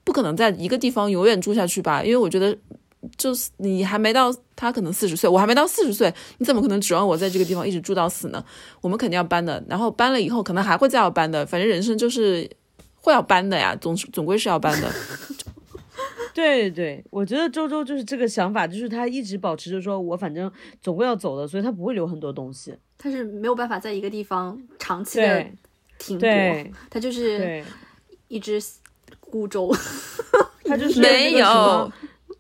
[0.04, 2.58] 不可能在一个地方永远住下去吧，因为我觉得。
[3.16, 8.44] 就是你还没到，他可能四十岁，我还没到四十岁，你怎么可能指望我在这个地方一直住到死呢？
[8.82, 12.50] 我们肯定要搬的，然后搬了以后可能还会再要搬的，反正人生就是
[12.96, 14.92] 会要搬的呀，总总归是要搬的。
[16.34, 20.52] 对对，我觉得周周就是这个想法，就是他一直保持着说，我反正
[20.82, 22.76] 总归要走的，所以他不会留很多东西。
[23.00, 25.46] 他是没有办法在一个地方长期的
[25.98, 27.64] 停泊对，他就是，
[28.28, 28.62] 一只
[29.20, 29.76] 孤舟，
[30.64, 31.92] 他就是 没有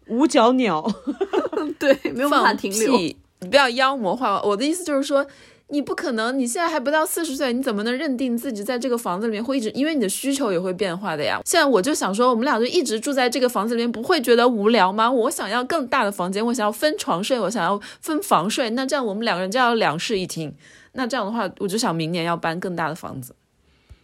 [0.09, 0.85] 五角鸟。
[1.79, 2.97] 对，没有办法停留。
[2.97, 3.17] 屁！
[3.39, 4.49] 你不要妖魔化我。
[4.49, 5.25] 我的意思就是说，
[5.67, 9.69] 你不可能，你现在还不到四十岁，你怎么能认定自己在这个房子里面会一直？
[9.71, 11.39] 因为你的需求也会变化的呀。
[11.45, 15.11] 现在我就想说，我们俩就一直住在这个房子里面，不会觉得无聊吗？
[15.11, 18.71] 我想要更大的房间，我想要分床睡，我想要分房睡。
[18.71, 20.51] 那这样我们两个人就要两室一厅。
[20.93, 23.35] 那这样的话，我就想明年要搬更大的房子。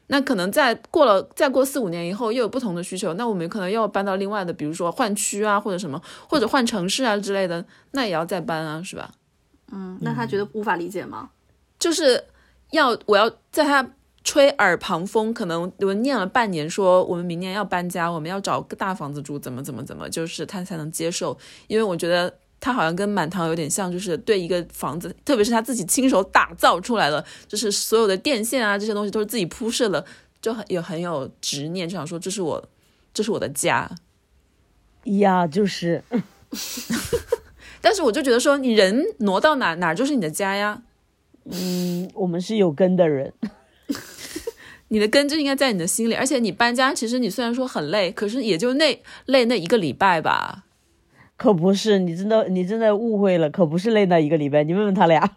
[0.08, 9.12] 那可能再过了再过四五年以后，又有不同的需求，那我们可能又要搬到另外的，比如说换区啊，或者什么，或者换城市啊之类的，那也要再搬啊，是吧？
[9.72, 11.30] 嗯，那他觉得无法理解吗？
[11.80, 12.24] 就是
[12.72, 13.86] 要我要在他
[14.24, 21.38] 吹耳旁风，可能我念了半年，说我们明年要搬家，我们要找个大房子住，怎么怎么怎么，就是他才能接受。
[21.68, 22.34] 因为我觉得
[22.64, 30.06] 他好像跟满堂有点像，就是对一个房子，特别是他自己亲手打造出来的，就是所有的电线啊这些东西都是自己铺设的，
[30.42, 32.64] 就很也很有执念，就想说这是我
[33.14, 33.92] 这是我的家。
[35.04, 36.02] 呀，就是
[37.82, 40.84] 但是我就觉得说，你人挪到哪哪就是你的家呀，
[41.44, 43.34] 嗯，我们是有根的人。
[44.88, 50.64] 你的根就应该在你的心里，而且你搬家，其实你虽然说很累，可是也就那累那一个礼拜吧。
[51.36, 54.64] 可不是，你真的你真的误会了，可不是累那一个礼拜。
[54.64, 55.30] 你问问他俩，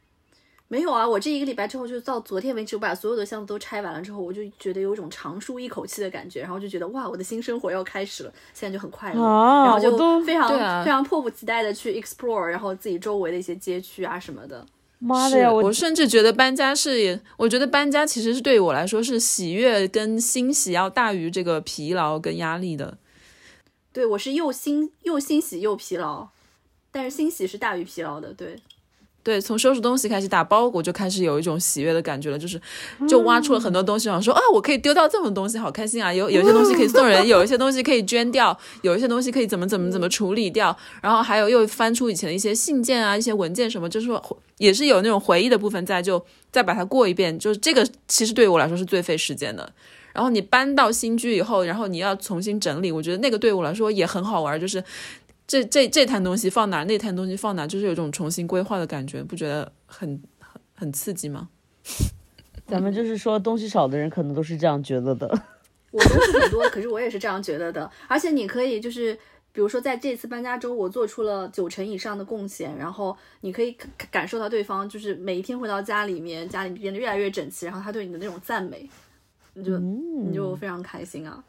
[0.66, 14.60] 没有啊，我这一个礼拜之后，就到昨天为止，我把所有的箱子都拆完了之后，我就觉得有一种长舒一口气的感觉，然后就觉得哇，我的新生活要开始了，现在就很快乐，啊然后就非常、啊非常迫不及待的去 explore，然后自己周围的一些街区啊什么的。
[14.60, 22.96] 是妈的呀，我甚至觉得搬家是，我觉得搬家其实是对于我来说是喜悦跟欣喜要大于这个疲劳跟压力的。
[23.94, 26.26] 对我是又欣又欣喜又疲劳，
[26.90, 28.34] 但是欣喜是大于疲劳的。
[28.34, 28.56] 对，
[29.22, 32.60] 对，从收拾东西开始，打包裹就开始有一种喜悦的感觉了，就是
[33.08, 36.12] 就挖出了很多东西，想说啊，我可以丢掉这么东西，好开心啊！
[36.12, 44.20] 有有一些东西可以送人，有一些东西可以捐掉，有一些东西可以怎么怎么怎么处理掉，然后还有又翻出以前的一些信件啊、一些文件什么，就是说
[44.58, 46.20] 也是有那种回忆的部分在，就
[46.50, 49.72] 再把它过一遍，就是这个其实对于我来说是最费时间的。
[50.14, 54.82] 然后你搬到新居以后，然后你要重新整理，我觉得那个对我来说也很好玩，就是
[55.46, 60.08] 这这这摊东西放哪儿，那摊东西放哪儿，就是有一种重新规划的感觉，不觉得很
[60.38, 61.48] 很很刺激吗？
[62.66, 65.26] 咱们就是说东西少的人可能都是这样觉得的。
[65.90, 67.90] 我东西很多，可是我也是这样觉得的。
[68.08, 69.14] 而且你可以就是，
[69.52, 78.88] 比如说在这次搬家中，我做出了九成以上的贡献，然后你可以感感受到对方就是每一天回到家里面，家里变得越来越整齐，然后他对你的那种赞美，
[79.54, 81.42] 你就、你就非常开心啊。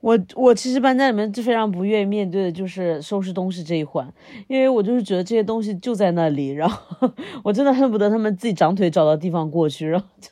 [0.00, 4.12] 我我其实搬家里面就非常不愿意面对的就是收拾东西这一环，
[4.48, 7.08] 因为我就是觉得这些东西就在那里，然后
[7.44, 10.30] 我真的恨不得他们自己长腿找到地方过去，然后就，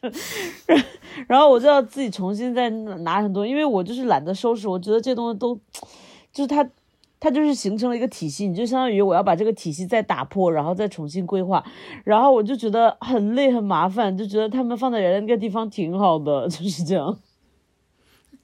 [1.28, 5.54] 然后我就要自己重新再拿很多，因为我就是懒得收拾，我觉得这些东西都，
[6.32, 6.68] 就是它。
[7.20, 11.62] 它就是形成了一个体系，你就相当于我要把这个体系再打破，然后再重新规划，
[12.02, 17.18] 然后我就觉得很累很麻烦，就觉得他们放在原来那个地方挺好的，就是这样。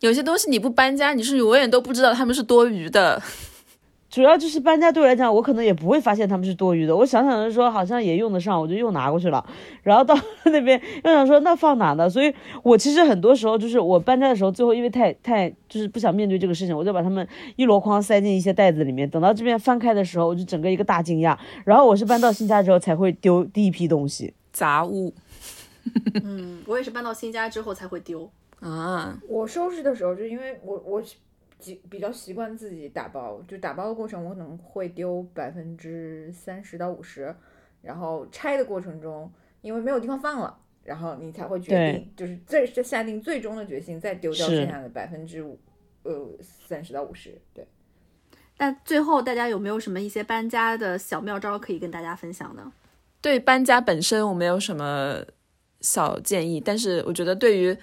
[0.00, 3.22] 有些东西你不搬家，你是永远都不知道他们是多余的。
[4.16, 6.96] 主要就是搬家对我来讲，我可能也不会发现他们是多余的。
[6.96, 9.44] 我想想着说，好像也用得上，我就又拿过去了。
[9.82, 12.08] 然后到那边又想说，那放哪呢？
[12.08, 19.06] 所以我其实很多时候就是我搬家的时候，最后因为太太就是不想面对这个事情，我就把他们一箩筐塞进一些袋子里面。
[19.10, 21.36] 等到这边翻开的时候，我就整个一个大惊讶。
[21.66, 24.32] 然后我是搬到新家之后才会丢第一批东西。
[24.50, 25.12] 杂物
[26.24, 28.30] 嗯，我也是搬到新家之后才会丢。
[28.60, 31.02] 啊，我收拾的时候，就因为我我
[31.58, 37.34] 习比较习惯自己打包，就打包的过程我可能会丢百分之三十到五十，
[37.82, 39.30] 然后拆的过程中，
[39.62, 45.58] 因为没有地方放了，然后你才会决定，就是最是下定最终的决心，再丢掉剩下的百分之五，
[46.02, 47.66] 呃三十到五十，对。
[48.58, 52.72] 那最后大家有没有什么一些搬家的小妙招可以跟大家分享呢？
[53.20, 55.22] 对搬家本身我没有什么
[55.80, 57.76] 小建议，但是我觉得对于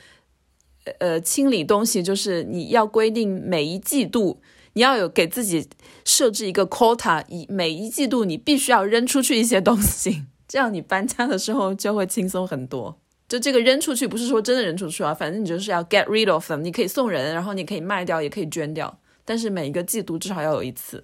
[1.00, 4.42] 呃清理东西，就是你要规定每一季度
[4.74, 5.70] 你要有给自己
[6.04, 12.98] 设置一个 quota，以每一季度你必须要扔出去一些东西，这样你搬家的时候就会轻松很多。
[13.30, 21.04] 就这个扔出去，不是说真的扔出去啊，反正你就是要 get rid of them，你可以送人，然后你可以卖掉，也可以捐掉，但是每一个季度至少要有一次。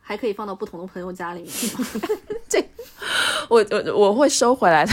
[0.00, 1.52] 还可以放到不同的朋友家里面。
[2.48, 2.64] 这
[3.50, 4.92] 我我我会收回来的。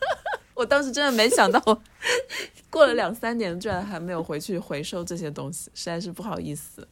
[0.54, 1.60] 我当时真的没想到，
[2.70, 6.86] 过了两三年居然还没有回去回收这些东西，实在是不好意思。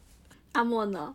[0.53, 1.13] 阿莫呢？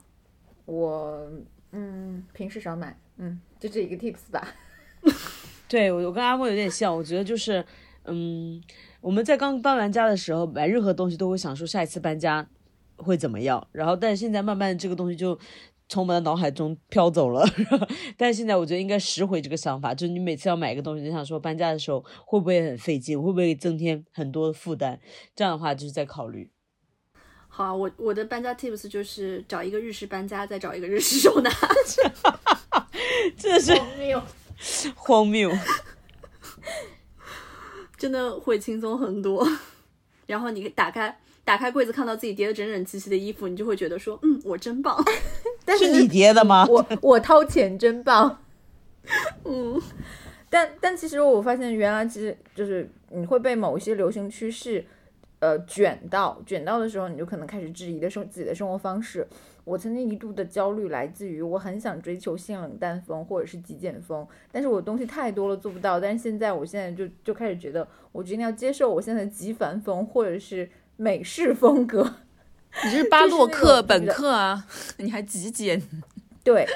[0.66, 1.28] 我
[1.72, 4.54] 嗯，平时少买，嗯，就这一个 tips 吧。
[5.68, 7.64] 对我，我跟阿莫有点像，我觉得就是，
[8.04, 8.62] 嗯，
[9.00, 12.46] 我们在刚搬完家的时候，买任何东西都会想说下一次搬家
[12.96, 15.38] 会怎么样，然后但是现在慢慢这个东西就
[15.90, 17.44] 从我们的脑海中飘走了。
[18.16, 24.98] 但是现在我觉得应该拾回这个想法，就是你每次要买一个东西，你想说搬家的时候会不会很费劲，会不会增添很多的负担？
[25.34, 26.48] 这样的话就是在考虑。
[27.48, 31.50] 好啊，我我的搬家 tips 就是找一个日式搬家，再找一个日式收纳。
[33.36, 34.22] 这是荒谬，
[34.94, 35.50] 荒谬。
[37.98, 39.46] 真的会轻松很多。
[40.26, 44.96] 然后你打开打开柜子，看到自己叠的整整齐齐的衣服，你就会觉得说，嗯，我真棒。
[45.70, 46.66] 但是你叠的吗？
[46.68, 48.42] 我我掏钱真棒。
[49.44, 49.80] 嗯，
[50.48, 54.84] 但但其实我发现，原来其实就是你会被某一些流行趋势，
[55.38, 59.24] 呃，卷到卷到的时候，你就可能开始质疑的生自己的生活方式。
[59.64, 66.00] 我曾经一度的焦虑来自于我很想追求性冷淡风或者是极简风，但是我东西太多了做不到。
[66.00, 72.16] 但是现在我现在就就开始觉得，我决定要接受我现在的极繁风或者是美式风格。
[72.84, 74.66] 你是巴洛克本克啊，
[74.98, 75.80] 你还极简？
[76.42, 76.66] 对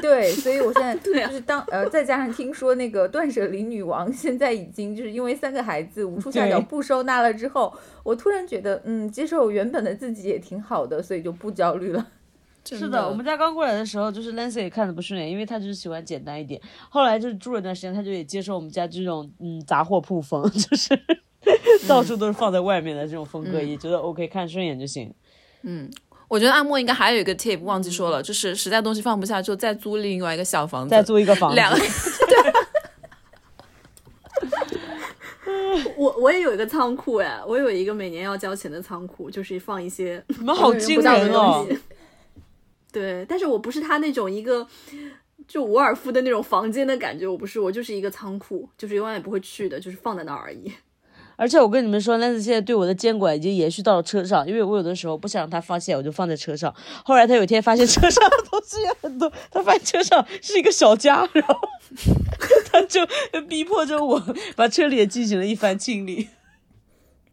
[0.00, 7.72] 对，所以我现在 就是当呃，再加上听说那个断舍离女王现在已经就是因为三个孩子无处下脚不收纳了之后，
[8.02, 12.06] 我突然觉得嗯，接受原本的自己也挺好的，所以就不焦虑了。
[12.64, 16.60] 是的，我们家刚过来的时候，就是 Lancy 也看着不顺眼，因为他就是喜欢简单一点。
[16.88, 20.98] 后来就是住了一段时间，他就也接受我们家这种嗯杂货铺风，就是
[21.88, 25.12] 到处都是放在外面的这种风格，也觉得 OK，看顺眼就行。
[26.28, 31.72] 我觉得阿莫应该还有一个 tip 忘记说了，就是实在东西放不下，就再租另外一个小房子，再租一个房子，两
[35.96, 41.76] 我我也有一个仓库哎，我有一个每年要交钱的仓库，就是放一些你们好惊人哦东！
[41.76, 41.78] 西
[42.92, 44.66] 对，但是我不是他那种一个
[45.46, 50.72] 就伍尔夫的那种房间的感觉，我不是，我就是一个仓库，就是永远也不会去的，就是放在那儿而已。
[51.40, 56.70] 而且我跟你们说，Lancy 现在对我的监管已经延续到了车上，因为我有的时候不想让他发现，我就放在车上。
[57.02, 61.58] 后来他有一天发现车上的东西也很多，他发现车上是一个小家，然后
[62.70, 63.00] 他就
[63.48, 64.22] 逼迫着我
[64.54, 66.28] 把车里也进行了一番清理。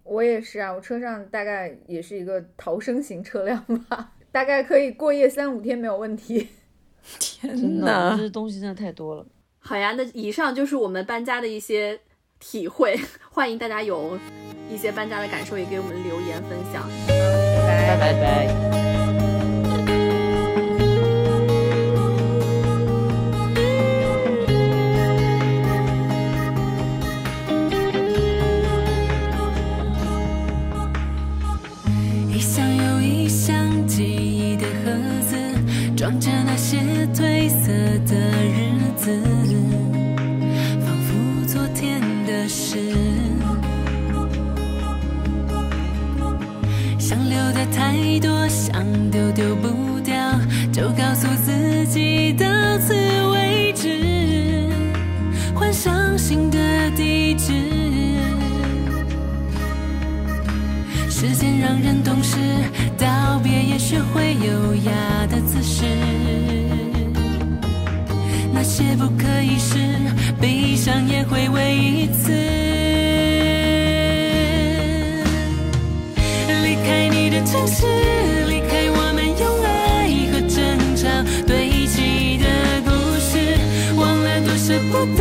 [0.05, 6.47] 我也是啊，我车上大概也是一个逃生型车辆吧，大概可以过夜三五天没有问题。
[7.19, 9.25] 天呐这，东西真的太多了。
[9.59, 11.99] 好呀，那以上就是我们搬家的一些
[12.39, 12.99] 体会，
[13.31, 14.17] 欢迎大家有
[14.69, 16.87] 一些搬家的感受，也给我们留言分享。
[17.07, 18.47] 拜拜拜。
[32.29, 35.35] 一箱又一箱记忆的盒子，
[35.95, 36.77] 装着那些
[37.13, 37.71] 褪色
[38.05, 38.15] 的
[38.45, 39.19] 日子，
[47.71, 50.15] 太多，想丢丢不掉，
[50.71, 52.45] 就告诉自己到
[52.79, 52.93] 此
[53.31, 54.69] 为止，
[55.53, 56.57] 换上新的
[56.95, 57.53] 地址。
[61.09, 62.37] 时间让人懂事，
[62.97, 65.85] 道别也学会优雅的姿势。
[68.53, 69.77] 那些不可一世，
[70.39, 72.76] 悲伤也会为一次。
[77.49, 77.85] 城市
[78.49, 80.57] 离开我们用爱和争
[80.97, 81.07] 吵
[81.47, 82.45] 堆积的
[82.83, 82.89] 故
[83.21, 83.57] 事，
[83.95, 85.16] 忘了多舍不得。